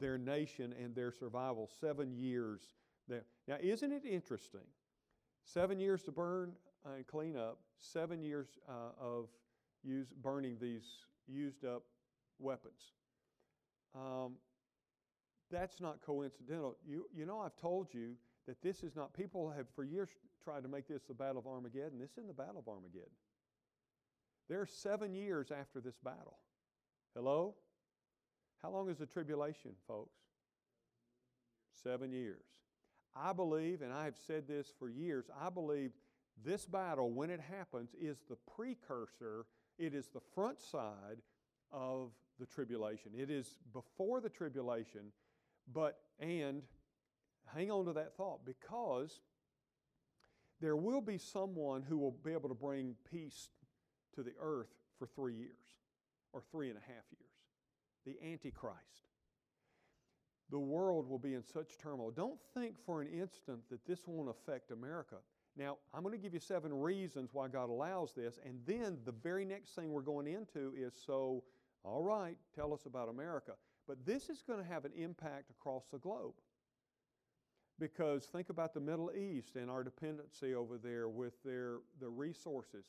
their 0.00 0.18
nation 0.18 0.74
and 0.82 0.94
their 0.94 1.12
survival. 1.12 1.70
Seven 1.80 2.12
years. 2.12 2.62
There. 3.08 3.22
Now, 3.46 3.56
isn't 3.60 3.92
it 3.92 4.02
interesting? 4.04 4.66
Seven 5.44 5.78
years 5.78 6.02
to 6.02 6.10
burn 6.10 6.52
and 6.84 7.06
clean 7.06 7.36
up. 7.36 7.58
Seven 7.78 8.20
years 8.20 8.48
uh, 8.68 9.00
of 9.00 9.28
use 9.84 10.08
burning 10.22 10.56
these 10.60 10.82
used 11.28 11.64
up 11.64 11.84
weapons. 12.40 12.80
Um, 13.94 14.32
that's 15.50 15.80
not 15.80 16.00
coincidental. 16.04 16.76
You, 16.84 17.06
you 17.14 17.24
know, 17.24 17.38
I've 17.38 17.56
told 17.56 17.94
you 17.94 18.14
that 18.46 18.60
this 18.62 18.82
is 18.82 18.96
not, 18.96 19.14
people 19.14 19.52
have 19.56 19.66
for 19.74 19.84
years 19.84 20.08
tried 20.46 20.62
to 20.62 20.68
make 20.68 20.86
this 20.86 21.02
the 21.02 21.14
Battle 21.14 21.38
of 21.38 21.46
Armageddon. 21.46 21.98
This 21.98 22.12
isn't 22.12 22.28
the 22.28 22.32
Battle 22.32 22.60
of 22.60 22.68
Armageddon. 22.68 23.10
There 24.48 24.60
are 24.60 24.66
seven 24.66 25.12
years 25.12 25.50
after 25.50 25.80
this 25.80 25.96
battle. 26.04 26.38
Hello? 27.16 27.56
How 28.62 28.70
long 28.70 28.88
is 28.88 28.96
the 28.96 29.06
tribulation, 29.06 29.72
folks? 29.88 30.20
Seven 31.82 32.12
years. 32.12 32.44
I 33.16 33.32
believe, 33.32 33.82
and 33.82 33.92
I 33.92 34.04
have 34.04 34.14
said 34.24 34.46
this 34.46 34.72
for 34.78 34.88
years, 34.88 35.24
I 35.40 35.50
believe 35.50 35.90
this 36.44 36.64
battle, 36.64 37.10
when 37.10 37.28
it 37.30 37.40
happens, 37.40 37.90
is 38.00 38.18
the 38.28 38.36
precursor, 38.54 39.46
it 39.80 39.94
is 39.94 40.08
the 40.08 40.20
front 40.32 40.60
side 40.60 41.22
of 41.72 42.10
the 42.38 42.46
tribulation. 42.46 43.10
It 43.18 43.30
is 43.30 43.56
before 43.72 44.20
the 44.20 44.28
tribulation, 44.28 45.12
but, 45.72 45.98
and 46.20 46.62
hang 47.52 47.72
on 47.72 47.86
to 47.86 47.92
that 47.94 48.16
thought 48.16 48.46
because 48.46 49.20
there 50.60 50.76
will 50.76 51.00
be 51.00 51.18
someone 51.18 51.82
who 51.82 51.98
will 51.98 52.16
be 52.24 52.32
able 52.32 52.48
to 52.48 52.54
bring 52.54 52.94
peace 53.10 53.48
to 54.14 54.22
the 54.22 54.32
earth 54.40 54.74
for 54.98 55.06
three 55.06 55.34
years 55.34 55.76
or 56.32 56.42
three 56.50 56.68
and 56.68 56.78
a 56.78 56.80
half 56.80 57.04
years 57.18 57.26
the 58.06 58.16
Antichrist. 58.24 59.10
The 60.50 60.58
world 60.60 61.08
will 61.08 61.18
be 61.18 61.34
in 61.34 61.42
such 61.42 61.76
turmoil. 61.76 62.12
Don't 62.12 62.38
think 62.54 62.76
for 62.86 63.02
an 63.02 63.08
instant 63.08 63.68
that 63.68 63.84
this 63.84 64.06
won't 64.06 64.30
affect 64.30 64.70
America. 64.70 65.16
Now, 65.56 65.78
I'm 65.92 66.02
going 66.02 66.14
to 66.14 66.22
give 66.22 66.34
you 66.34 66.38
seven 66.38 66.72
reasons 66.72 67.30
why 67.32 67.48
God 67.48 67.68
allows 67.68 68.12
this, 68.12 68.38
and 68.44 68.60
then 68.64 68.98
the 69.04 69.12
very 69.12 69.44
next 69.44 69.70
thing 69.70 69.90
we're 69.90 70.02
going 70.02 70.28
into 70.28 70.72
is 70.76 70.92
so, 71.04 71.42
all 71.82 72.02
right, 72.02 72.36
tell 72.54 72.72
us 72.72 72.86
about 72.86 73.08
America. 73.08 73.52
But 73.88 74.04
this 74.04 74.28
is 74.28 74.42
going 74.46 74.62
to 74.62 74.68
have 74.68 74.84
an 74.84 74.92
impact 74.96 75.50
across 75.50 75.86
the 75.90 75.98
globe. 75.98 76.34
Because 77.78 78.24
think 78.24 78.48
about 78.48 78.72
the 78.72 78.80
Middle 78.80 79.10
East 79.12 79.56
and 79.56 79.70
our 79.70 79.84
dependency 79.84 80.54
over 80.54 80.78
there 80.78 81.08
with 81.08 81.34
their 81.44 81.78
the 82.00 82.08
resources 82.08 82.86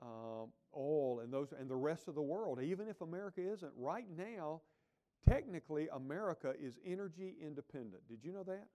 um, 0.00 0.48
oil 0.76 1.20
and 1.20 1.32
those 1.32 1.52
and 1.58 1.68
the 1.68 1.76
rest 1.76 2.08
of 2.08 2.14
the 2.14 2.22
world. 2.22 2.60
Even 2.62 2.88
if 2.88 3.00
America 3.00 3.40
isn't 3.40 3.72
right 3.76 4.06
now, 4.16 4.60
technically 5.28 5.88
America 5.92 6.54
is 6.60 6.78
energy 6.84 7.34
independent. 7.40 8.06
Did 8.08 8.18
you 8.22 8.32
know 8.32 8.44
that? 8.44 8.66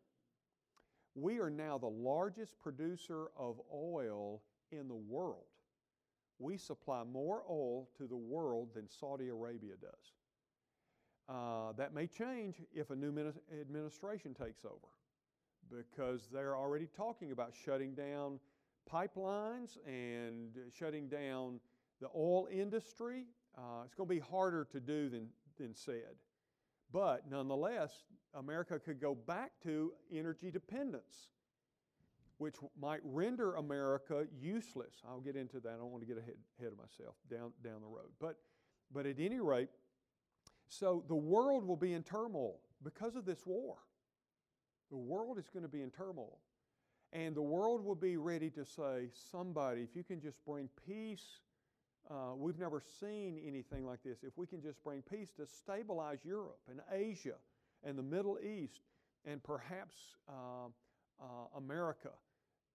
We 1.16 1.40
are 1.40 1.50
now 1.50 1.78
the 1.78 1.88
largest 1.88 2.60
producer 2.60 3.28
of 3.36 3.60
oil 3.74 4.42
in 4.72 4.88
the 4.88 4.96
world. 4.96 5.46
We 6.38 6.58
supply 6.58 7.04
more 7.04 7.44
oil 7.50 7.90
to 7.98 8.08
the 8.08 8.16
world 8.16 8.70
than 8.74 8.88
Saudi 8.88 9.28
Arabia 9.28 9.74
does. 9.82 10.14
Uh, 11.28 11.74
that 11.74 11.94
may 11.94 12.08
change 12.08 12.62
if 12.74 12.90
a 12.92 12.96
new 12.96 13.14
administration 13.52 14.34
takes 14.34 14.64
over 14.64 14.88
because 15.70 16.28
they're 16.32 16.56
already 16.56 16.88
talking 16.96 17.32
about 17.32 17.54
shutting 17.66 17.94
down 17.94 18.40
pipelines 18.92 19.78
and 19.86 20.52
shutting 20.78 21.08
down 21.08 21.60
the 22.02 22.08
oil 22.16 22.48
industry. 22.52 23.26
Uh, 23.58 23.84
it's 23.86 23.94
going 23.94 24.08
to 24.08 24.16
be 24.16 24.20
harder 24.20 24.68
to 24.72 24.80
do 24.80 25.10
than, 25.10 25.28
than 25.58 25.76
said. 25.76 26.16
But 26.92 27.30
nonetheless, 27.30 27.92
America 28.34 28.80
could 28.80 29.00
go 29.00 29.16
back 29.16 29.52
to 29.64 29.94
energy 30.14 30.50
dependence, 30.50 31.30
which 32.38 32.56
might 32.80 33.02
render 33.04 33.56
America 33.56 34.26
useless. 34.40 34.96
I'll 35.08 35.20
get 35.20 35.36
into 35.36 35.60
that. 35.60 35.70
I 35.70 35.78
don't 35.78 35.92
want 35.92 36.02
to 36.02 36.08
get 36.08 36.18
ahead, 36.18 36.36
ahead 36.60 36.72
of 36.72 36.78
myself 36.78 37.16
down, 37.30 37.52
down 37.64 37.82
the 37.82 37.88
road. 37.88 38.10
But, 38.20 38.38
but 38.92 39.06
at 39.06 39.20
any 39.20 39.40
rate, 39.40 39.70
so 40.68 41.04
the 41.08 41.16
world 41.16 41.66
will 41.66 41.76
be 41.76 41.94
in 41.94 42.04
turmoil 42.04 42.60
because 42.84 43.16
of 43.16 43.26
this 43.26 43.46
war. 43.46 43.78
The 44.90 44.98
world 44.98 45.38
is 45.38 45.50
going 45.50 45.64
to 45.64 45.70
be 45.70 45.82
in 45.82 45.92
turmoil. 45.92 46.40
And 47.12 47.36
the 47.36 47.42
world 47.42 47.84
will 47.84 47.96
be 47.96 48.18
ready 48.18 48.50
to 48.52 48.66
say, 48.66 49.10
somebody, 49.32 49.82
if 49.82 49.96
you 49.96 50.04
can 50.04 50.22
just 50.22 50.44
bring 50.46 50.70
peace, 50.88 51.40
uh, 52.10 52.36
we've 52.36 52.60
never 52.60 52.82
seen 53.00 53.40
anything 53.46 53.86
like 53.86 54.04
this. 54.04 54.20
If 54.24 54.38
we 54.38 54.46
can 54.46 54.62
just 54.62 54.84
bring 54.84 55.02
peace 55.02 55.32
to 55.38 55.48
stabilize 55.48 56.20
Europe 56.24 56.60
and 56.70 56.82
Asia 56.92 57.36
and 57.84 57.98
the 57.98 58.04
Middle 58.04 58.38
East 58.40 58.82
and 59.26 59.44
perhaps 59.44 59.96
uh, 60.28 60.68
uh, 61.20 61.26
America, 61.58 62.12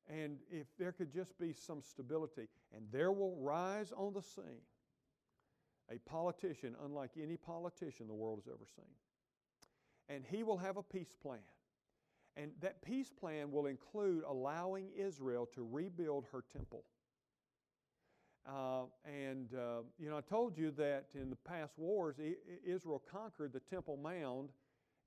and 0.09 0.39
if 0.51 0.67
there 0.79 0.93
could 0.93 1.13
just 1.13 1.39
be 1.39 1.53
some 1.53 1.81
stability, 1.81 2.49
and 2.75 2.85
there 2.93 3.13
will 3.13 3.37
rise 3.37 3.93
on 3.97 4.13
the 4.13 4.23
scene 4.23 4.63
a 5.91 5.99
politician 6.09 6.75
unlike 6.85 7.11
any 7.21 7.37
politician 7.37 8.07
the 8.07 8.15
world 8.15 8.41
has 8.45 8.53
ever 8.53 8.67
seen. 8.75 8.95
and 10.09 10.25
He 10.31 10.43
will 10.43 10.59
have 10.59 10.77
a 10.77 10.83
peace 10.83 11.15
plan. 11.23 11.41
And 12.37 12.51
that 12.61 12.83
peace 12.83 13.11
plan 13.11 13.53
will 13.53 13.67
include 13.67 14.25
allowing 14.29 14.89
Israel 14.97 15.49
to 15.55 15.67
rebuild 15.71 16.27
her 16.33 16.43
temple. 16.53 16.85
Uh, 18.47 18.83
and, 19.07 19.55
uh, 19.55 19.83
you 19.99 20.11
know, 20.11 20.19
I 20.19 20.21
told 20.21 20.59
you 20.59 20.71
that 20.73 21.07
in 21.15 21.31
the 21.31 21.37
past 21.37 21.79
wars, 21.79 22.17
Israel 22.65 23.03
conquered 23.11 23.53
the 23.53 23.61
Temple 23.61 23.97
Mound 23.97 24.51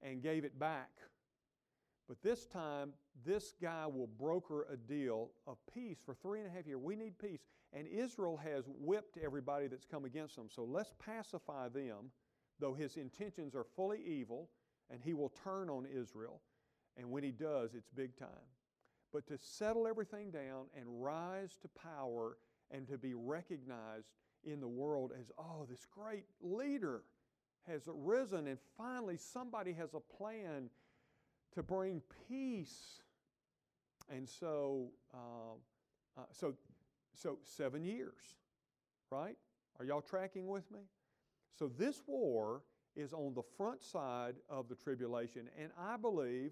and 0.02 0.24
gave 0.24 0.44
it 0.44 0.58
back. 0.58 0.90
But 2.08 2.24
this 2.24 2.46
time, 2.46 2.94
this 3.26 3.54
guy 3.62 3.86
will 3.86 4.08
broker 4.08 4.66
a 4.72 4.78
deal 4.78 5.32
of 5.46 5.58
peace 5.74 5.98
for 6.04 6.16
three 6.16 6.40
and 6.40 6.48
a 6.48 6.52
half 6.52 6.66
years. 6.66 6.80
We 6.82 6.96
need 6.96 7.20
peace. 7.20 7.42
And 7.74 7.86
Israel 7.88 8.38
has 8.38 8.64
whipped 8.80 9.18
everybody 9.18 9.68
that's 9.68 9.86
come 9.86 10.06
against 10.06 10.38
them. 10.38 10.48
So 10.50 10.64
let's 10.64 10.94
pacify 11.06 11.68
them, 11.68 12.12
though 12.60 12.74
his 12.74 12.96
intentions 12.96 13.54
are 13.54 13.66
fully 13.76 14.00
evil, 14.06 14.50
and 14.90 15.02
he 15.04 15.14
will 15.14 15.34
turn 15.44 15.70
on 15.70 15.86
Israel. 15.86 16.42
And 16.98 17.12
when 17.12 17.24
he 17.24 17.32
does, 17.32 17.76
it's 17.76 17.90
big 17.90 18.18
time. 18.18 18.28
But 19.14 19.28
to 19.28 19.38
settle 19.38 19.88
everything 19.88 20.32
down 20.32 20.66
and 20.76 20.86
rise 21.04 21.56
to 21.62 21.68
power 21.70 22.38
and 22.72 22.88
to 22.88 22.98
be 22.98 23.14
recognized 23.14 24.10
in 24.44 24.60
the 24.60 24.68
world 24.68 25.12
as, 25.18 25.32
oh, 25.38 25.66
this 25.70 25.86
great 25.86 26.26
leader 26.42 27.04
has 27.68 27.88
arisen, 27.88 28.48
and 28.48 28.58
finally 28.78 29.18
somebody 29.18 29.74
has 29.74 29.94
a 29.94 30.00
plan 30.00 30.70
to 31.54 31.64
bring 31.64 32.02
peace. 32.28 33.02
And 34.10 34.28
so, 34.28 34.92
uh, 35.14 35.56
uh, 36.18 36.24
so, 36.32 36.54
so 37.14 37.38
seven 37.44 37.84
years, 37.84 38.36
right? 39.12 39.36
Are 39.80 39.86
y'all 39.86 40.02
tracking 40.02 40.48
with 40.48 40.70
me? 40.72 40.80
So 41.58 41.72
this 41.78 42.02
war 42.08 42.62
is 42.96 43.14
on 43.14 43.34
the 43.34 43.44
front 43.58 43.84
side 43.84 44.36
of 44.50 44.70
the 44.70 44.76
tribulation, 44.76 45.50
and 45.62 45.72
I 45.80 45.98
believe. 45.98 46.52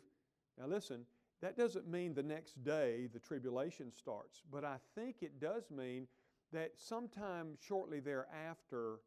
Now 0.59 0.67
listen, 0.67 1.05
that 1.41 1.57
doesn't 1.57 1.87
mean 1.87 2.13
the 2.13 2.23
next 2.23 2.63
day 2.63 3.07
the 3.13 3.19
tribulation 3.19 3.91
starts, 3.91 4.41
but 4.51 4.63
I 4.63 4.77
think 4.95 5.17
it 5.21 5.39
does 5.39 5.69
mean 5.69 6.07
that 6.53 6.71
sometime 6.77 7.57
shortly 7.59 7.99
thereafter 7.99 8.99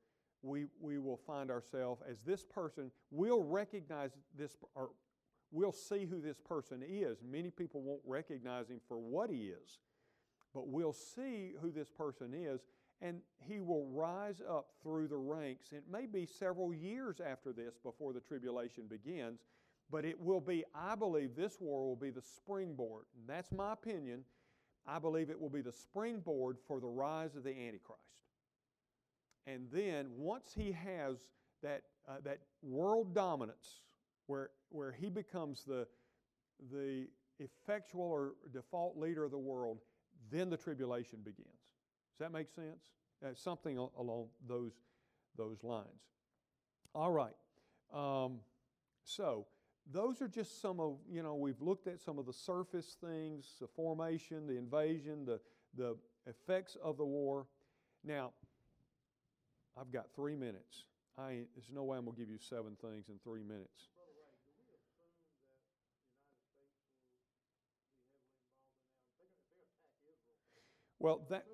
we, 0.42 0.66
we 0.80 0.98
will 0.98 1.16
find 1.16 1.50
ourselves 1.50 2.02
as 2.08 2.22
this 2.22 2.44
person, 2.44 2.90
we'll 3.10 3.42
recognize 3.42 4.12
this, 4.36 4.56
or 4.74 4.90
we'll 5.50 5.72
see 5.72 6.04
who 6.04 6.20
this 6.20 6.38
person 6.38 6.82
is. 6.86 7.18
Many 7.28 7.50
people 7.50 7.82
won't 7.82 8.02
recognize 8.04 8.68
him 8.68 8.80
for 8.86 8.98
what 8.98 9.30
he 9.30 9.46
is, 9.48 9.78
but 10.54 10.68
we'll 10.68 10.92
see 10.92 11.54
who 11.60 11.70
this 11.70 11.90
person 11.90 12.32
is, 12.34 12.60
and 13.00 13.20
he 13.48 13.60
will 13.60 13.86
rise 13.86 14.40
up 14.48 14.68
through 14.82 15.08
the 15.08 15.16
ranks. 15.16 15.72
It 15.72 15.84
may 15.90 16.06
be 16.06 16.26
several 16.26 16.72
years 16.72 17.20
after 17.20 17.52
this 17.52 17.76
before 17.82 18.12
the 18.12 18.20
tribulation 18.20 18.84
begins, 18.88 19.40
but 19.90 20.04
it 20.04 20.20
will 20.20 20.40
be, 20.40 20.64
I 20.74 20.94
believe, 20.94 21.36
this 21.36 21.56
war 21.60 21.86
will 21.86 21.96
be 21.96 22.10
the 22.10 22.22
springboard. 22.22 23.04
And 23.16 23.28
that's 23.28 23.50
my 23.52 23.72
opinion. 23.72 24.24
I 24.86 24.98
believe 24.98 25.30
it 25.30 25.40
will 25.40 25.50
be 25.50 25.60
the 25.60 25.72
springboard 25.72 26.56
for 26.66 26.80
the 26.80 26.88
rise 26.88 27.36
of 27.36 27.44
the 27.44 27.50
Antichrist. 27.50 28.02
And 29.46 29.66
then 29.72 30.08
once 30.16 30.52
he 30.54 30.72
has 30.72 31.16
that, 31.62 31.82
uh, 32.06 32.16
that 32.24 32.40
world 32.62 33.14
dominance, 33.14 33.80
where, 34.26 34.50
where 34.68 34.92
he 34.92 35.08
becomes 35.08 35.64
the, 35.64 35.86
the 36.70 37.06
effectual 37.38 38.04
or 38.04 38.32
default 38.52 38.96
leader 38.96 39.24
of 39.24 39.30
the 39.30 39.38
world, 39.38 39.78
then 40.30 40.50
the 40.50 40.56
tribulation 40.56 41.20
begins. 41.24 41.48
Does 41.48 42.26
that 42.26 42.32
make 42.32 42.50
sense? 42.50 42.92
Uh, 43.24 43.28
something 43.34 43.78
along 43.78 44.28
those, 44.46 44.72
those 45.36 45.64
lines. 45.64 45.86
All 46.94 47.10
right. 47.10 47.34
Um, 47.92 48.40
so, 49.04 49.46
those 49.92 50.20
are 50.20 50.28
just 50.28 50.60
some 50.60 50.80
of, 50.80 50.98
you 51.10 51.22
know, 51.22 51.34
we've 51.34 51.60
looked 51.60 51.86
at 51.86 52.00
some 52.00 52.18
of 52.18 52.26
the 52.26 52.32
surface 52.32 52.96
things, 53.00 53.54
the 53.60 53.66
formation, 53.66 54.46
the 54.46 54.56
invasion, 54.56 55.24
the, 55.24 55.40
the 55.76 55.96
effects 56.26 56.76
of 56.82 56.96
the 56.96 57.04
war. 57.04 57.46
Now, 58.04 58.32
I've 59.78 59.90
got 59.90 60.06
three 60.14 60.36
minutes. 60.36 60.84
I 61.16 61.46
there's 61.54 61.70
no 61.72 61.84
way 61.84 61.96
I'm 61.96 62.04
going 62.04 62.16
to 62.16 62.20
give 62.20 62.30
you 62.30 62.38
seven 62.38 62.76
things 62.80 63.08
in 63.08 63.14
three 63.24 63.42
minutes. 63.42 63.88
Well, 71.00 71.26
that, 71.30 71.44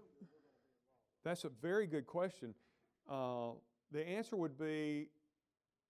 that's 1.23 1.45
a 1.45 1.51
very 1.61 1.87
good 1.87 2.07
question. 2.07 2.55
Uh, 3.09 3.51
the 3.93 4.07
answer 4.07 4.37
would 4.37 4.59
be 4.59 5.09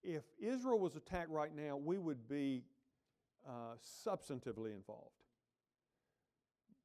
if 0.05 0.23
Israel 0.38 0.79
was 0.79 0.97
attacked 0.97 1.31
right 1.31 1.55
now, 1.55 1.77
we 1.77 1.99
would 1.99 2.29
be 2.29 2.62
uh, 3.49 3.77
substantively 4.07 4.75
involved. 4.75 5.11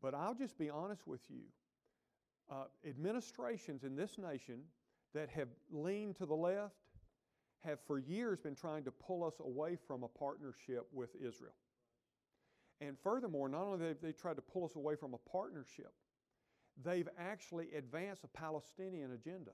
But 0.02 0.16
I'll 0.16 0.34
just 0.34 0.58
be 0.58 0.70
honest 0.70 1.06
with 1.06 1.22
you. 1.30 1.42
Uh, 2.50 2.64
administrations 2.88 3.84
in 3.84 3.96
this 3.96 4.18
nation 4.18 4.62
that 5.14 5.30
have 5.30 5.50
leaned 5.72 6.16
to 6.16 6.26
the 6.26 6.36
left 6.36 6.74
have 7.64 7.80
for 7.86 8.00
years 8.00 8.40
been 8.40 8.56
trying 8.56 8.84
to 8.86 8.92
pull 8.92 9.24
us 9.24 9.36
away 9.40 9.76
from 9.76 10.04
a 10.04 10.08
partnership 10.08 10.88
with 10.94 11.10
Israel. 11.16 11.54
And 12.82 12.98
furthermore, 12.98 13.50
not 13.50 13.64
only 13.64 13.88
have 13.88 13.98
they 14.02 14.14
tried 14.14 14.38
to 14.38 14.42
pull 14.42 14.64
us 14.64 14.76
away 14.76 14.96
from 14.96 15.14
a 15.14 15.30
partnership, 15.30 15.92
they've 16.84 17.10
actually 17.20 17.68
advanced 17.78 18.24
a 18.24 18.28
Palestinian 18.28 19.12
agenda. 19.12 19.52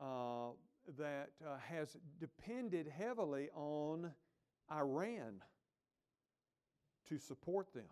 Uh, 0.00 0.50
that 0.98 1.30
uh, 1.44 1.56
has 1.68 1.96
depended 2.18 2.86
heavily 2.88 3.48
on 3.54 4.10
Iran 4.72 5.42
to 7.08 7.18
support 7.18 7.72
them. 7.74 7.90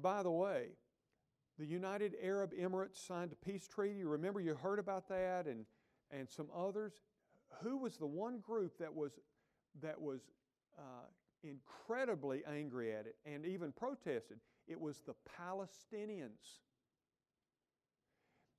By 0.00 0.22
the 0.22 0.30
way, 0.30 0.68
the 1.58 1.66
United 1.66 2.14
Arab 2.22 2.52
Emirates 2.52 2.96
signed 3.06 3.32
a 3.32 3.46
peace 3.46 3.68
treaty. 3.68 4.04
Remember, 4.04 4.40
you 4.40 4.54
heard 4.54 4.78
about 4.78 5.08
that 5.08 5.46
and, 5.46 5.66
and 6.10 6.28
some 6.28 6.48
others. 6.56 6.94
Who 7.62 7.76
was 7.76 7.96
the 7.96 8.06
one 8.06 8.38
group 8.38 8.78
that 8.78 8.94
was, 8.94 9.12
that 9.82 10.00
was 10.00 10.20
uh, 10.78 11.06
incredibly 11.42 12.42
angry 12.46 12.92
at 12.92 13.06
it 13.06 13.16
and 13.26 13.44
even 13.46 13.72
protested? 13.72 14.38
It 14.66 14.80
was 14.80 15.02
the 15.06 15.14
Palestinians 15.40 16.60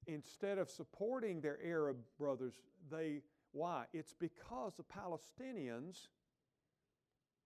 instead 0.07 0.57
of 0.57 0.69
supporting 0.69 1.41
their 1.41 1.57
Arab 1.63 1.97
brothers, 2.17 2.55
they, 2.91 3.21
why? 3.51 3.85
It's 3.93 4.13
because 4.13 4.73
the 4.75 4.83
Palestinians, 4.83 6.07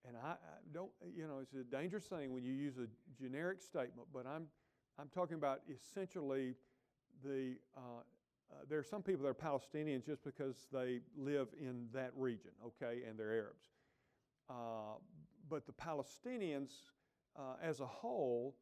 and 0.07 0.15
I, 0.17 0.31
I, 0.31 0.35
don't, 0.73 0.91
you 1.15 1.27
know, 1.27 1.39
it's 1.41 1.53
a 1.53 1.63
dangerous 1.63 2.05
thing 2.05 2.33
when 2.33 2.43
you 2.43 2.53
use 2.53 2.77
a 2.77 2.87
generic 3.21 3.61
statement, 3.61 4.07
but 4.13 4.25
I'm, 4.25 4.45
I'm 4.99 5.09
talking 5.09 5.35
about 5.35 5.61
essentially 5.69 6.55
the, 7.23 7.55
uh, 7.75 7.79
uh, 8.51 8.55
there 8.69 8.79
are 8.79 8.83
some 8.83 9.01
people 9.01 9.23
that 9.23 9.29
are 9.29 9.33
Palestinians 9.33 10.05
just 10.05 10.23
because 10.23 10.67
they 10.71 11.01
live 11.17 11.47
in 11.59 11.87
that 11.93 12.11
region, 12.15 12.51
okay, 12.65 13.01
and 13.07 13.17
they're 13.17 13.31
Arabs. 13.33 13.69
Uh, 14.49 14.97
but 15.49 15.65
the 15.65 15.73
Palestinians 15.73 16.71
uh, 17.37 17.55
as 17.61 17.79
a 17.79 17.85
whole 17.85 18.55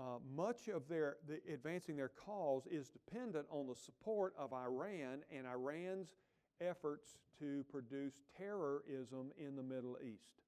uh, 0.00 0.18
much 0.34 0.68
of 0.68 0.88
their 0.88 1.16
the 1.28 1.40
advancing 1.52 1.96
their 1.96 2.08
cause 2.08 2.66
is 2.66 2.88
dependent 2.88 3.46
on 3.50 3.66
the 3.66 3.74
support 3.74 4.32
of 4.38 4.52
Iran 4.52 5.20
and 5.30 5.46
Iran's 5.46 6.14
efforts 6.60 7.18
to 7.38 7.64
produce 7.70 8.14
terrorism 8.38 9.30
in 9.38 9.56
the 9.56 9.62
Middle 9.62 9.98
East. 10.02 10.40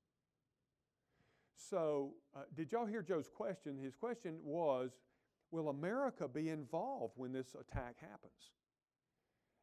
So, 1.55 2.15
uh, 2.35 2.41
did 2.55 2.73
y'all 2.73 2.87
hear 2.87 3.03
Joe's 3.03 3.29
question? 3.29 3.79
His 3.79 3.95
question 3.95 4.39
was 4.43 4.93
Will 5.51 5.69
America 5.69 6.29
be 6.29 6.49
involved 6.49 7.15
when 7.17 7.33
this 7.33 7.55
attack 7.55 7.97
happens? 8.01 8.53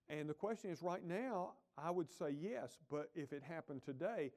And 0.07 0.29
the 0.29 0.35
question 0.35 0.69
is 0.69 0.83
right 0.83 1.03
now, 1.03 1.53
I 1.77 1.89
would 1.89 2.11
say 2.11 2.35
yes, 2.39 2.77
but 2.91 3.09
if 3.15 3.33
it 3.33 3.41
happened 3.41 3.81
today, 3.83 4.31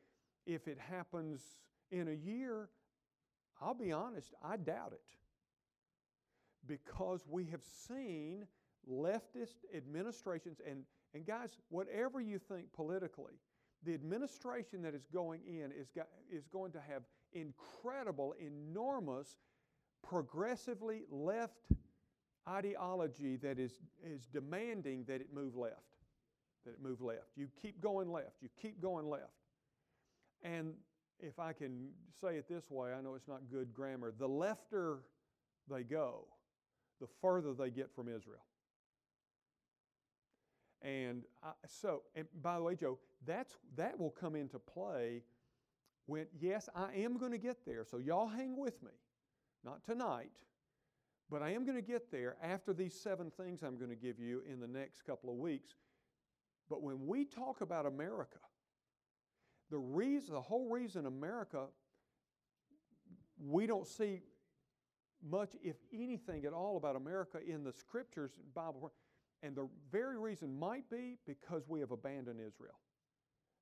if 0.46 0.66
it 0.66 0.78
happens 0.78 1.42
in 1.90 2.08
a 2.08 2.12
year, 2.12 2.70
I'll 3.60 3.74
be 3.74 3.92
honest, 3.92 4.32
I 4.42 4.56
doubt 4.56 4.92
it 4.92 5.02
because 6.66 7.24
we 7.28 7.44
have 7.46 7.62
seen 7.62 8.46
leftist 8.90 9.64
administrations, 9.74 10.60
and, 10.68 10.84
and 11.14 11.26
guys, 11.26 11.56
whatever 11.68 12.20
you 12.20 12.38
think 12.38 12.72
politically, 12.72 13.34
the 13.84 13.94
administration 13.94 14.82
that 14.82 14.94
is 14.94 15.06
going 15.12 15.40
in 15.46 15.72
is, 15.72 15.90
got, 15.94 16.06
is 16.30 16.46
going 16.46 16.72
to 16.72 16.80
have 16.80 17.02
incredible, 17.32 18.34
enormous, 18.38 19.36
progressively 20.06 21.02
left 21.10 21.68
ideology 22.48 23.36
that 23.36 23.58
is, 23.58 23.80
is 24.04 24.26
demanding 24.26 25.04
that 25.06 25.20
it 25.20 25.28
move 25.34 25.56
left. 25.56 25.76
That 26.64 26.72
it 26.72 26.82
move 26.82 27.00
left. 27.00 27.26
You 27.36 27.48
keep 27.60 27.80
going 27.80 28.10
left. 28.10 28.36
You 28.40 28.48
keep 28.60 28.80
going 28.80 29.08
left. 29.08 29.32
And 30.42 30.74
if 31.20 31.38
I 31.38 31.52
can 31.52 31.88
say 32.20 32.36
it 32.36 32.48
this 32.48 32.70
way, 32.70 32.92
I 32.92 33.00
know 33.00 33.14
it's 33.14 33.28
not 33.28 33.40
good 33.50 33.72
grammar. 33.72 34.12
The 34.16 34.28
lefter 34.28 34.98
they 35.70 35.82
go, 35.82 36.26
the 37.02 37.08
further 37.20 37.52
they 37.52 37.68
get 37.68 37.92
from 37.92 38.06
Israel. 38.08 38.44
And 40.80 41.24
I, 41.42 41.50
so, 41.66 42.02
and 42.14 42.26
by 42.40 42.56
the 42.56 42.62
way, 42.62 42.76
Joe, 42.76 42.98
that's 43.26 43.56
that 43.76 43.98
will 43.98 44.10
come 44.10 44.36
into 44.36 44.58
play 44.58 45.22
when 46.06 46.26
yes, 46.40 46.68
I 46.74 46.94
am 46.94 47.18
going 47.18 47.32
to 47.32 47.38
get 47.38 47.66
there. 47.66 47.84
So 47.84 47.98
y'all 47.98 48.28
hang 48.28 48.56
with 48.56 48.82
me. 48.82 48.92
Not 49.64 49.84
tonight, 49.84 50.30
but 51.28 51.42
I 51.42 51.50
am 51.50 51.64
going 51.64 51.76
to 51.76 51.86
get 51.86 52.10
there 52.10 52.36
after 52.42 52.72
these 52.72 52.94
seven 52.94 53.30
things 53.30 53.62
I'm 53.62 53.76
going 53.76 53.90
to 53.90 53.96
give 53.96 54.18
you 54.18 54.42
in 54.50 54.60
the 54.60 54.66
next 54.66 55.02
couple 55.02 55.30
of 55.30 55.36
weeks. 55.36 55.74
But 56.70 56.82
when 56.82 57.06
we 57.06 57.24
talk 57.24 57.60
about 57.60 57.86
America, 57.86 58.38
the 59.70 59.78
reason 59.78 60.34
the 60.34 60.40
whole 60.40 60.68
reason 60.68 61.06
America 61.06 61.66
we 63.44 63.66
don't 63.66 63.86
see 63.86 64.22
much, 65.28 65.50
if 65.62 65.76
anything 65.92 66.44
at 66.44 66.52
all, 66.52 66.76
about 66.76 66.96
America 66.96 67.38
in 67.46 67.64
the 67.64 67.72
scriptures, 67.72 68.32
Bible, 68.54 68.92
and 69.42 69.56
the 69.56 69.68
very 69.90 70.18
reason 70.18 70.58
might 70.58 70.88
be 70.90 71.18
because 71.26 71.68
we 71.68 71.80
have 71.80 71.90
abandoned 71.90 72.40
Israel. 72.40 72.78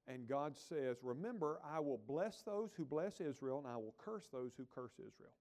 And 0.06 0.26
God 0.28 0.56
says, 0.56 0.98
Remember, 1.02 1.60
I 1.64 1.80
will 1.80 2.00
bless 2.06 2.42
those 2.42 2.70
who 2.76 2.84
bless 2.84 3.20
Israel, 3.20 3.58
and 3.58 3.66
I 3.66 3.76
will 3.76 3.94
curse 3.98 4.28
those 4.32 4.52
who 4.56 4.64
curse 4.74 4.94
Israel. 4.94 5.32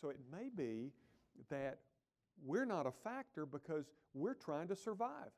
So 0.00 0.10
it 0.10 0.20
may 0.30 0.48
be 0.54 0.92
that 1.50 1.78
we're 2.44 2.66
not 2.66 2.86
a 2.86 2.92
factor 2.92 3.46
because 3.46 3.86
we're 4.12 4.34
trying 4.34 4.68
to 4.68 4.76
survive. 4.76 5.30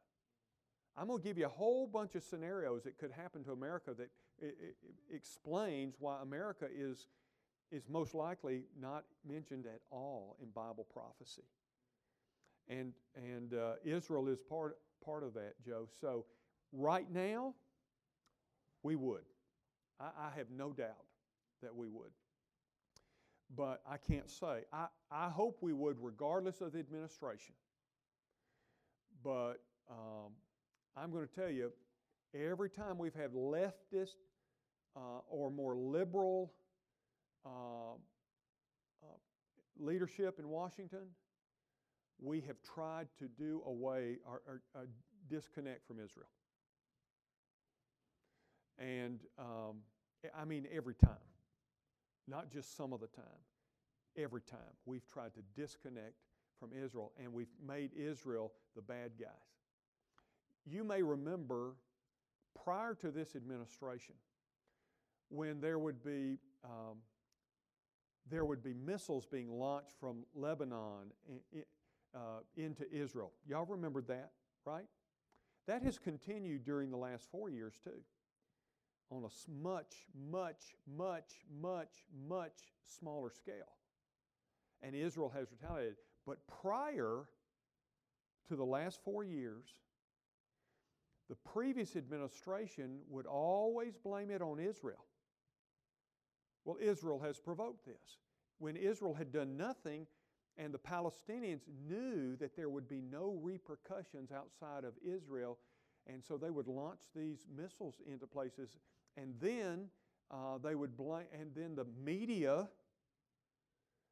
I'm 0.96 1.08
going 1.08 1.20
to 1.20 1.24
give 1.24 1.36
you 1.36 1.46
a 1.46 1.50
whole 1.50 1.86
bunch 1.86 2.14
of 2.14 2.22
scenarios 2.22 2.84
that 2.84 2.98
could 2.98 3.12
happen 3.12 3.44
to 3.44 3.52
America 3.52 3.92
that 3.96 4.10
it, 4.40 4.56
it, 4.60 4.76
it 4.82 5.14
explains 5.14 5.94
why 5.98 6.20
America 6.22 6.66
is, 6.74 7.06
is 7.70 7.88
most 7.88 8.14
likely 8.14 8.62
not 8.80 9.04
mentioned 9.28 9.66
at 9.66 9.80
all 9.90 10.36
in 10.42 10.48
Bible 10.50 10.86
prophecy. 10.92 11.42
And, 12.68 12.92
and 13.14 13.54
uh, 13.54 13.74
Israel 13.84 14.28
is 14.28 14.40
part, 14.40 14.78
part 15.04 15.22
of 15.22 15.34
that, 15.34 15.54
Joe. 15.64 15.88
So, 16.00 16.24
right 16.72 17.06
now, 17.12 17.54
we 18.82 18.96
would. 18.96 19.22
I, 20.00 20.06
I 20.18 20.30
have 20.36 20.46
no 20.50 20.72
doubt 20.72 21.04
that 21.62 21.74
we 21.74 21.88
would. 21.88 22.10
But 23.56 23.80
I 23.88 23.96
can't 23.96 24.30
say. 24.30 24.64
I, 24.72 24.86
I 25.10 25.28
hope 25.28 25.58
we 25.60 25.72
would, 25.72 25.96
regardless 26.00 26.60
of 26.60 26.72
the 26.72 26.80
administration. 26.80 27.54
But 29.22 29.60
um, 29.88 30.32
I'm 30.96 31.10
going 31.12 31.26
to 31.26 31.32
tell 31.34 31.50
you, 31.50 31.72
every 32.34 32.70
time 32.70 32.98
we've 32.98 33.14
had 33.14 33.32
leftist 33.32 34.16
uh, 34.96 35.20
or 35.28 35.50
more 35.50 35.76
liberal 35.76 36.52
uh, 37.44 37.94
uh, 39.02 39.06
leadership 39.78 40.38
in 40.38 40.48
Washington, 40.48 41.06
we 42.20 42.40
have 42.42 42.56
tried 42.62 43.08
to 43.18 43.28
do 43.28 43.62
away 43.66 44.16
or, 44.24 44.40
or 44.74 44.88
disconnect 45.28 45.86
from 45.86 45.98
Israel. 45.98 46.28
And 48.78 49.20
um, 49.38 49.76
I 50.36 50.44
mean, 50.44 50.66
every 50.72 50.94
time, 50.94 51.12
not 52.28 52.50
just 52.50 52.76
some 52.76 52.92
of 52.92 53.00
the 53.00 53.06
time, 53.08 53.24
every 54.16 54.40
time 54.40 54.58
we've 54.84 55.06
tried 55.06 55.34
to 55.34 55.40
disconnect 55.54 56.14
from 56.58 56.70
Israel 56.72 57.12
and 57.22 57.32
we've 57.32 57.52
made 57.66 57.90
Israel 57.94 58.52
the 58.74 58.82
bad 58.82 59.12
guys. 59.20 59.28
You 60.64 60.84
may 60.84 61.02
remember 61.02 61.74
prior 62.64 62.94
to 62.94 63.10
this 63.10 63.36
administration 63.36 64.14
when 65.28 65.60
there 65.60 65.78
would 65.78 66.02
be 66.02 66.38
um, 66.64 66.98
there 68.30 68.44
would 68.44 68.62
be 68.62 68.74
missiles 68.74 69.26
being 69.26 69.50
launched 69.50 69.92
from 70.00 70.24
Lebanon 70.34 71.12
uh, 72.14 72.18
into 72.56 72.90
Israel. 72.92 73.32
Y'all 73.46 73.66
remembered 73.66 74.08
that, 74.08 74.30
right? 74.64 74.86
That 75.66 75.82
has 75.82 75.98
continued 75.98 76.64
during 76.64 76.90
the 76.90 76.96
last 76.96 77.30
four 77.30 77.48
years 77.48 77.74
too, 77.82 78.00
on 79.10 79.24
a 79.24 79.60
much, 79.62 79.94
much, 80.30 80.76
much, 80.96 81.44
much, 81.60 82.04
much 82.28 82.58
smaller 82.98 83.30
scale. 83.30 83.74
And 84.82 84.94
Israel 84.94 85.32
has 85.34 85.48
retaliated. 85.50 85.96
But 86.26 86.38
prior 86.60 87.24
to 88.48 88.56
the 88.56 88.64
last 88.64 89.00
four 89.04 89.24
years, 89.24 89.66
the 91.28 91.36
previous 91.52 91.96
administration 91.96 93.00
would 93.08 93.26
always 93.26 93.96
blame 93.96 94.30
it 94.30 94.42
on 94.42 94.60
Israel. 94.60 95.04
Well, 96.66 96.76
Israel 96.80 97.20
has 97.20 97.38
provoked 97.38 97.86
this. 97.86 98.18
When 98.58 98.76
Israel 98.76 99.14
had 99.14 99.32
done 99.32 99.56
nothing, 99.56 100.06
and 100.58 100.74
the 100.74 100.78
Palestinians 100.78 101.62
knew 101.88 102.36
that 102.36 102.56
there 102.56 102.68
would 102.68 102.88
be 102.88 103.00
no 103.00 103.38
repercussions 103.40 104.32
outside 104.32 104.84
of 104.84 104.94
Israel, 105.06 105.58
and 106.06 106.22
so 106.22 106.36
they 106.36 106.50
would 106.50 106.66
launch 106.66 107.00
these 107.14 107.46
missiles 107.56 108.00
into 108.10 108.26
places, 108.26 108.76
and 109.16 109.34
then 109.40 109.86
uh, 110.30 110.58
they 110.58 110.74
would 110.74 110.92
and 111.32 111.54
then 111.54 111.76
the 111.76 111.86
media 112.04 112.68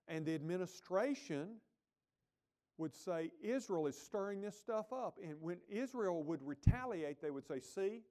and 0.07 0.25
the 0.25 0.35
administration 0.35 1.57
would 2.77 2.95
say 2.95 3.31
Israel 3.43 3.87
is 3.87 4.01
stirring 4.01 4.41
this 4.41 4.59
stuff 4.59 4.93
up. 4.93 5.19
And 5.23 5.41
when 5.41 5.59
Israel 5.69 6.23
would 6.25 6.43
retaliate, 6.43 7.21
they 7.23 7.31
would 7.31 7.47
say, 7.47 7.61
see? 7.61 8.03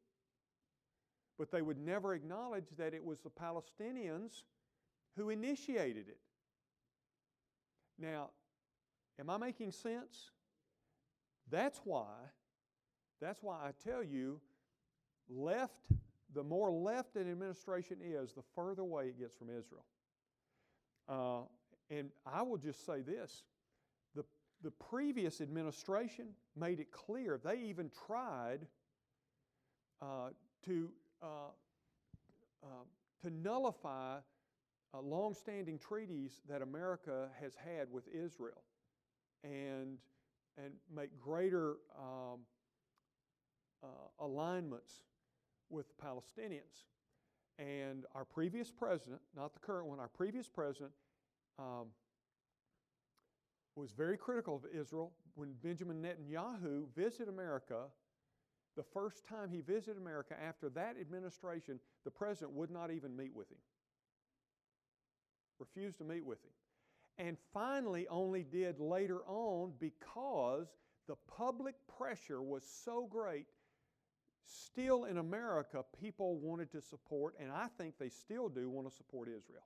But 1.38 1.52
they 1.52 1.62
would 1.62 1.80
never 1.80 2.13
acknowledge 2.13 2.67
that 2.78 2.93
it 2.93 3.04
was 3.04 3.19
the 3.19 3.30
Palestinians 3.30 4.43
who 5.17 5.30
initiated 5.30 6.08
it. 6.08 6.19
Now, 8.00 8.30
am 9.19 9.30
I 9.30 9.38
making 9.38 9.72
sense? 9.72 10.32
That's 11.50 11.82
why, 11.84 12.15
that's 13.22 13.41
why 13.43 13.56
I 13.56 13.72
tell 13.88 14.04
you, 14.04 14.39
left, 15.30 15.89
the 16.34 16.43
more 16.43 16.72
left 16.72 17.15
an 17.15 17.30
administration 17.30 17.98
is, 18.04 18.34
the 18.34 18.43
further 18.56 18.82
away 18.82 19.08
it 19.08 19.19
gets 19.19 19.36
from 19.36 19.50
Israel. 19.50 19.86
Uh, 21.08 21.41
and 21.89 22.10
I 22.26 22.41
will 22.41 22.58
just 22.58 22.86
say 22.86 23.02
this 23.02 23.43
the, 24.15 24.24
the 24.63 24.72
previous 24.72 25.41
administration 25.41 26.28
made 26.56 26.80
it 26.80 26.91
clear, 26.91 27.39
they 27.43 27.58
even 27.58 27.91
tried 28.08 28.60
uh, 30.02 30.30
to, 30.65 30.89
uh, 31.23 31.51
uh 32.63 32.67
to 33.23 33.29
nullify 33.29 34.17
uh, 34.93 35.01
long-standing 35.01 35.79
treaties 35.79 36.41
that 36.47 36.62
America 36.62 37.29
has 37.39 37.53
had 37.55 37.88
with 37.91 38.03
Israel 38.13 38.63
and, 39.43 39.97
and 40.57 40.73
make 40.93 41.17
greater 41.19 41.77
um, 41.97 42.39
uh, 43.83 43.88
alignments 44.19 45.03
with 45.69 45.97
Palestinians. 45.97 46.86
And 47.59 48.05
our 48.15 48.25
previous 48.25 48.71
president, 48.71 49.21
not 49.36 49.53
the 49.53 49.59
current 49.59 49.88
one, 49.88 49.99
our 49.99 50.07
previous 50.07 50.47
president 50.47 50.91
um, 51.59 51.88
was 53.75 53.91
very 53.91 54.17
critical 54.17 54.55
of 54.55 54.63
Israel 54.73 55.12
when 55.36 55.53
Benjamin 55.63 56.01
Netanyahu 56.01 56.86
visited 56.95 57.29
America. 57.29 57.86
The 58.75 58.83
first 58.83 59.25
time 59.25 59.49
he 59.51 59.62
visited 59.62 59.97
America 59.97 60.36
after 60.41 60.69
that 60.69 60.95
administration, 60.99 61.79
the 62.05 62.12
president 62.12 62.53
would 62.53 62.71
not 62.71 62.91
even 62.91 63.15
meet 63.15 63.36
with 63.36 63.49
him 63.49 63.57
refused 65.63 65.97
to 65.99 66.03
meet 66.03 66.25
with 66.25 66.39
him. 66.43 66.51
And 67.17 67.38
finally, 67.53 68.07
only 68.09 68.43
did 68.43 68.79
later 68.79 69.21
on 69.27 69.73
because 69.79 70.67
the 71.07 71.15
public 71.27 71.75
pressure 71.97 72.41
was 72.41 72.63
so 72.63 73.07
great. 73.09 73.45
Still 74.45 75.05
in 75.05 75.17
America, 75.17 75.83
people 76.01 76.38
wanted 76.38 76.71
to 76.71 76.81
support, 76.81 77.36
and 77.39 77.51
I 77.51 77.67
think 77.77 77.97
they 77.97 78.09
still 78.09 78.49
do 78.49 78.69
want 78.69 78.89
to 78.89 78.95
support 78.95 79.27
Israel. 79.27 79.63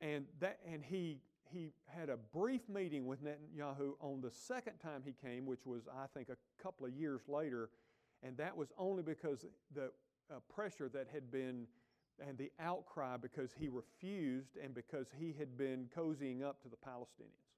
And, 0.00 0.24
that, 0.40 0.58
and 0.66 0.82
he, 0.82 1.18
he 1.52 1.72
had 1.86 2.08
a 2.08 2.16
brief 2.16 2.68
meeting 2.68 3.06
with 3.06 3.22
Netanyahu 3.24 3.92
on 4.00 4.20
the 4.20 4.30
second 4.30 4.78
time 4.78 5.02
he 5.04 5.14
came, 5.26 5.46
which 5.46 5.66
was, 5.66 5.82
I 5.88 6.06
think, 6.14 6.28
a 6.28 6.62
couple 6.62 6.86
of 6.86 6.92
years 6.92 7.22
later. 7.28 7.70
And 8.22 8.36
that 8.36 8.56
was 8.56 8.68
only 8.78 9.02
because 9.02 9.44
the 9.74 9.90
uh, 10.30 10.40
pressure 10.54 10.88
that 10.90 11.08
had 11.12 11.30
been 11.30 11.66
and 12.26 12.36
the 12.36 12.50
outcry 12.60 13.16
because 13.16 13.50
he 13.58 13.68
refused 13.68 14.56
and 14.62 14.74
because 14.74 15.06
he 15.18 15.34
had 15.38 15.56
been 15.56 15.88
cozying 15.96 16.42
up 16.42 16.62
to 16.62 16.68
the 16.68 16.76
Palestinians. 16.76 17.48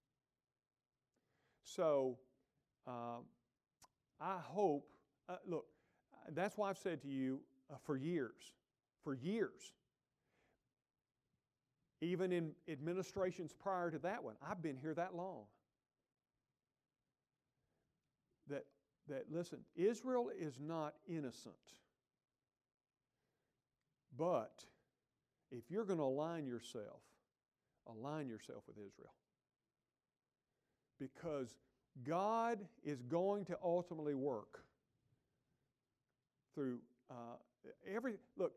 So 1.65 2.19
um, 2.87 3.25
I 4.21 4.39
hope, 4.41 4.87
uh, 5.29 5.37
look, 5.47 5.67
that's 6.31 6.57
why 6.57 6.71
I've 6.71 6.79
said 6.79 7.03
to 7.03 7.09
you 7.09 7.41
uh, 7.73 7.77
for 7.85 7.97
years, 7.97 8.55
for 9.03 9.15
years, 9.15 9.73
even 12.03 12.33
in 12.33 12.51
administrations 12.69 13.53
prior 13.53 13.91
to 13.91 13.99
that 14.01 14.25
one, 14.25 14.35
I've 14.47 14.61
been 14.61 14.77
here 14.77 14.93
that 14.95 15.15
long. 15.15 15.45
That, 18.49 18.65
that 19.09 19.27
listen, 19.31 19.61
Israel 19.77 20.31
is 20.37 20.59
not 20.61 20.95
innocent. 21.09 21.55
But 24.19 24.65
if 25.53 25.71
you're 25.71 25.85
going 25.85 25.99
to 25.99 26.05
align 26.05 26.47
yourself, 26.47 27.01
align 27.87 28.29
yourself 28.29 28.65
with 28.67 28.77
Israel. 28.77 29.15
Because 30.99 31.55
God 32.05 32.59
is 32.85 33.03
going 33.03 33.45
to 33.47 33.59
ultimately 33.63 34.15
work 34.15 34.65
through 36.55 36.79
uh, 37.11 37.37
every. 37.89 38.15
Look, 38.37 38.53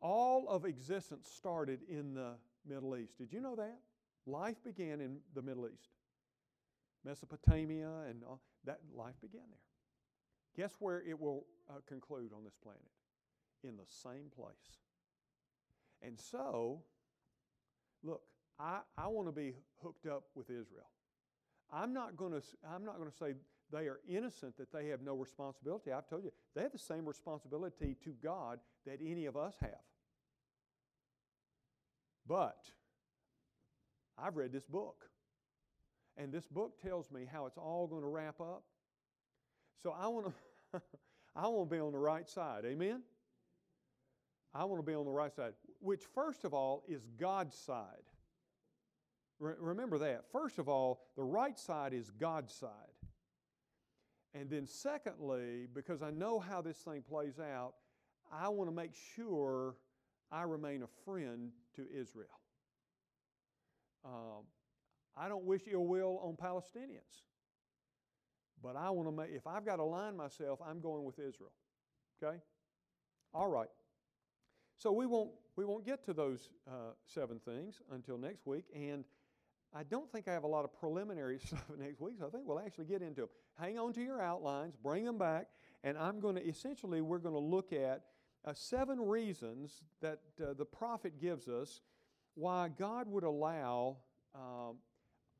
all 0.00 0.48
of 0.48 0.64
existence 0.64 1.28
started 1.34 1.80
in 1.88 2.14
the 2.14 2.34
Middle 2.66 2.96
East. 2.96 3.18
Did 3.18 3.32
you 3.32 3.40
know 3.40 3.56
that? 3.56 3.78
Life 4.26 4.62
began 4.64 5.00
in 5.00 5.18
the 5.34 5.42
Middle 5.42 5.66
East. 5.66 5.90
Mesopotamia 7.04 7.90
and 8.08 8.22
all, 8.24 8.40
that 8.64 8.80
life 8.94 9.14
began 9.20 9.42
there. 9.48 10.64
Guess 10.64 10.76
where 10.80 11.02
it 11.02 11.18
will 11.18 11.46
uh, 11.70 11.74
conclude 11.86 12.32
on 12.34 12.44
this 12.44 12.56
planet? 12.62 12.82
In 13.64 13.76
the 13.76 13.86
same 13.86 14.30
place. 14.34 14.52
And 16.02 16.18
so, 16.18 16.82
look, 18.02 18.22
I, 18.58 18.80
I 18.96 19.08
want 19.08 19.28
to 19.28 19.32
be 19.32 19.54
hooked 19.82 20.06
up 20.06 20.24
with 20.34 20.50
Israel. 20.50 20.90
I'm 21.72 21.92
not 21.92 22.16
going 22.16 22.32
to 22.32 22.42
I'm 22.66 22.84
not 22.84 22.98
going 22.98 23.10
to 23.10 23.16
say 23.16 23.34
they 23.72 23.86
are 23.86 24.00
innocent 24.08 24.56
that 24.56 24.72
they 24.72 24.88
have 24.88 25.02
no 25.02 25.14
responsibility. 25.14 25.92
I've 25.92 26.08
told 26.08 26.24
you 26.24 26.32
they 26.54 26.62
have 26.62 26.72
the 26.72 26.78
same 26.78 27.06
responsibility 27.06 27.96
to 28.04 28.14
God 28.22 28.60
that 28.86 28.98
any 29.04 29.26
of 29.26 29.36
us 29.36 29.54
have. 29.60 29.70
But 32.26 32.58
I've 34.16 34.36
read 34.36 34.52
this 34.52 34.66
book. 34.66 35.04
And 36.16 36.32
this 36.32 36.46
book 36.46 36.80
tells 36.82 37.10
me 37.10 37.26
how 37.30 37.46
it's 37.46 37.58
all 37.58 37.86
going 37.86 38.02
to 38.02 38.08
wrap 38.08 38.40
up. 38.40 38.64
So 39.82 39.94
I 39.98 40.08
want 40.08 40.26
to 40.72 40.80
I 41.36 41.46
want 41.46 41.70
to 41.70 41.76
be 41.76 41.80
on 41.80 41.92
the 41.92 41.98
right 41.98 42.28
side. 42.28 42.64
Amen. 42.66 43.02
I 44.54 44.64
want 44.64 44.84
to 44.84 44.86
be 44.86 44.94
on 44.94 45.04
the 45.04 45.12
right 45.12 45.32
side, 45.32 45.52
which 45.80 46.02
first 46.14 46.44
of 46.44 46.52
all 46.52 46.82
is 46.88 47.06
God's 47.18 47.56
side. 47.56 47.84
Re- 49.38 49.54
remember 49.58 49.98
that. 49.98 50.24
First 50.32 50.58
of 50.58 50.68
all, 50.68 51.02
the 51.16 51.22
right 51.22 51.56
side 51.56 51.92
is 51.92 52.10
God's 52.10 52.52
side. 52.52 52.70
And 54.38 54.48
then, 54.48 54.66
secondly, 54.66 55.66
because 55.74 56.00
I 56.00 56.10
know 56.10 56.38
how 56.38 56.62
this 56.62 56.76
thing 56.76 57.02
plays 57.02 57.40
out, 57.40 57.74
I 58.32 58.48
want 58.48 58.70
to 58.70 58.74
make 58.74 58.92
sure 59.16 59.74
I 60.30 60.42
remain 60.42 60.82
a 60.84 61.04
friend 61.04 61.50
to 61.74 61.82
Israel. 61.92 62.38
Um, 64.04 64.44
I 65.16 65.28
don't 65.28 65.44
wish 65.44 65.62
ill 65.68 65.86
will 65.86 66.20
on 66.22 66.36
Palestinians, 66.36 67.24
but 68.62 68.76
I 68.76 68.90
want 68.90 69.08
to 69.08 69.12
make, 69.12 69.30
if 69.32 69.46
I've 69.46 69.66
got 69.66 69.76
to 69.76 69.82
align 69.82 70.16
myself, 70.16 70.60
I'm 70.64 70.80
going 70.80 71.04
with 71.04 71.18
Israel. 71.18 71.52
Okay? 72.22 72.38
All 73.34 73.48
right. 73.48 73.68
So 74.76 74.92
we 74.92 75.06
won't, 75.06 75.30
we 75.56 75.64
won't 75.64 75.84
get 75.84 76.04
to 76.04 76.12
those 76.12 76.50
uh, 76.68 76.92
seven 77.06 77.40
things 77.40 77.80
until 77.90 78.16
next 78.16 78.46
week. 78.46 78.66
And 78.72 79.04
I 79.74 79.82
don't 79.82 80.10
think 80.10 80.28
I 80.28 80.32
have 80.32 80.44
a 80.44 80.48
lot 80.48 80.64
of 80.64 80.72
preliminary 80.78 81.38
stuff 81.44 81.64
next 81.78 82.00
week, 82.00 82.14
so 82.18 82.26
I 82.26 82.30
think 82.30 82.44
we'll 82.46 82.60
actually 82.60 82.86
get 82.86 83.02
into 83.02 83.22
them. 83.22 83.30
Hang 83.60 83.78
on 83.78 83.92
to 83.94 84.02
your 84.02 84.20
outlines, 84.20 84.74
bring 84.76 85.04
them 85.04 85.18
back, 85.18 85.48
and 85.84 85.96
I'm 85.98 86.20
going 86.20 86.36
to 86.36 86.46
essentially, 86.46 87.00
we're 87.00 87.18
going 87.18 87.34
to 87.34 87.40
look 87.40 87.72
at 87.72 88.04
uh, 88.44 88.52
seven 88.54 89.00
reasons 89.00 89.82
that 90.00 90.20
uh, 90.42 90.54
the 90.54 90.64
prophet 90.64 91.20
gives 91.20 91.48
us 91.48 91.80
why 92.34 92.68
God 92.78 93.08
would 93.08 93.24
allow 93.24 93.96
um, 94.34 94.76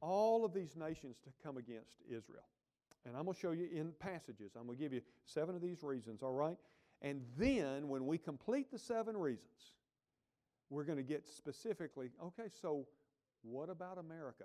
all 0.01 0.45
of 0.45 0.53
these 0.53 0.77
nations 0.77 1.19
to 1.25 1.31
come 1.43 1.57
against 1.57 2.03
Israel. 2.07 2.43
And 3.07 3.17
I'm 3.17 3.25
going 3.25 3.35
to 3.35 3.41
show 3.41 3.53
you 3.53 3.69
in 3.73 3.93
passages. 3.99 4.53
I'm 4.57 4.67
going 4.67 4.77
to 4.77 4.83
give 4.83 4.93
you 4.93 5.01
seven 5.25 5.55
of 5.55 5.63
these 5.63 5.83
reasons, 5.83 6.23
all 6.23 6.33
right? 6.33 6.57
And 7.01 7.23
then 7.39 7.89
when 7.89 8.07
we 8.07 8.19
complete 8.19 8.71
the 8.71 8.79
seven 8.79 9.17
reasons, 9.17 9.75
we're 10.71 10.85
going 10.85 10.99
to 10.99 11.05
get 11.05 11.27
specifically, 11.27 12.11
okay, 12.23 12.49
so 12.61 12.87
what 13.43 13.69
about 13.71 13.99
America? 13.99 14.45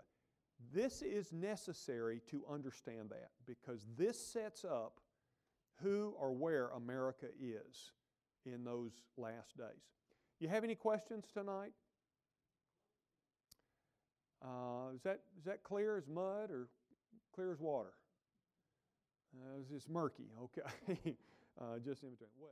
This 0.74 1.02
is 1.02 1.34
necessary 1.34 2.22
to 2.30 2.44
understand 2.50 3.10
that 3.10 3.32
because 3.46 3.86
this 3.98 4.20
sets 4.20 4.64
up 4.64 5.00
who 5.82 6.14
or 6.20 6.32
where 6.32 6.70
America 6.70 7.28
is 7.42 7.92
in 8.46 8.64
those 8.64 8.92
last 9.18 9.58
days. 9.58 9.92
You 10.40 10.48
have 10.48 10.64
any 10.64 10.76
questions 10.76 11.26
tonight? 11.34 11.74
Uh, 14.44 14.94
is, 14.94 15.02
that, 15.04 15.22
is 15.38 15.46
that 15.46 15.64
clear 15.64 15.98
as 15.98 16.08
mud 16.08 16.52
or 16.52 16.68
clear 17.34 17.52
as 17.52 17.60
water? 17.60 17.94
Uh, 19.36 19.62
it's 19.74 19.90
murky, 19.90 20.30
okay. 20.44 20.62
uh, 21.62 21.80
just 21.84 22.04
in 22.04 22.10
between. 22.10 22.30
Well. 22.40 22.52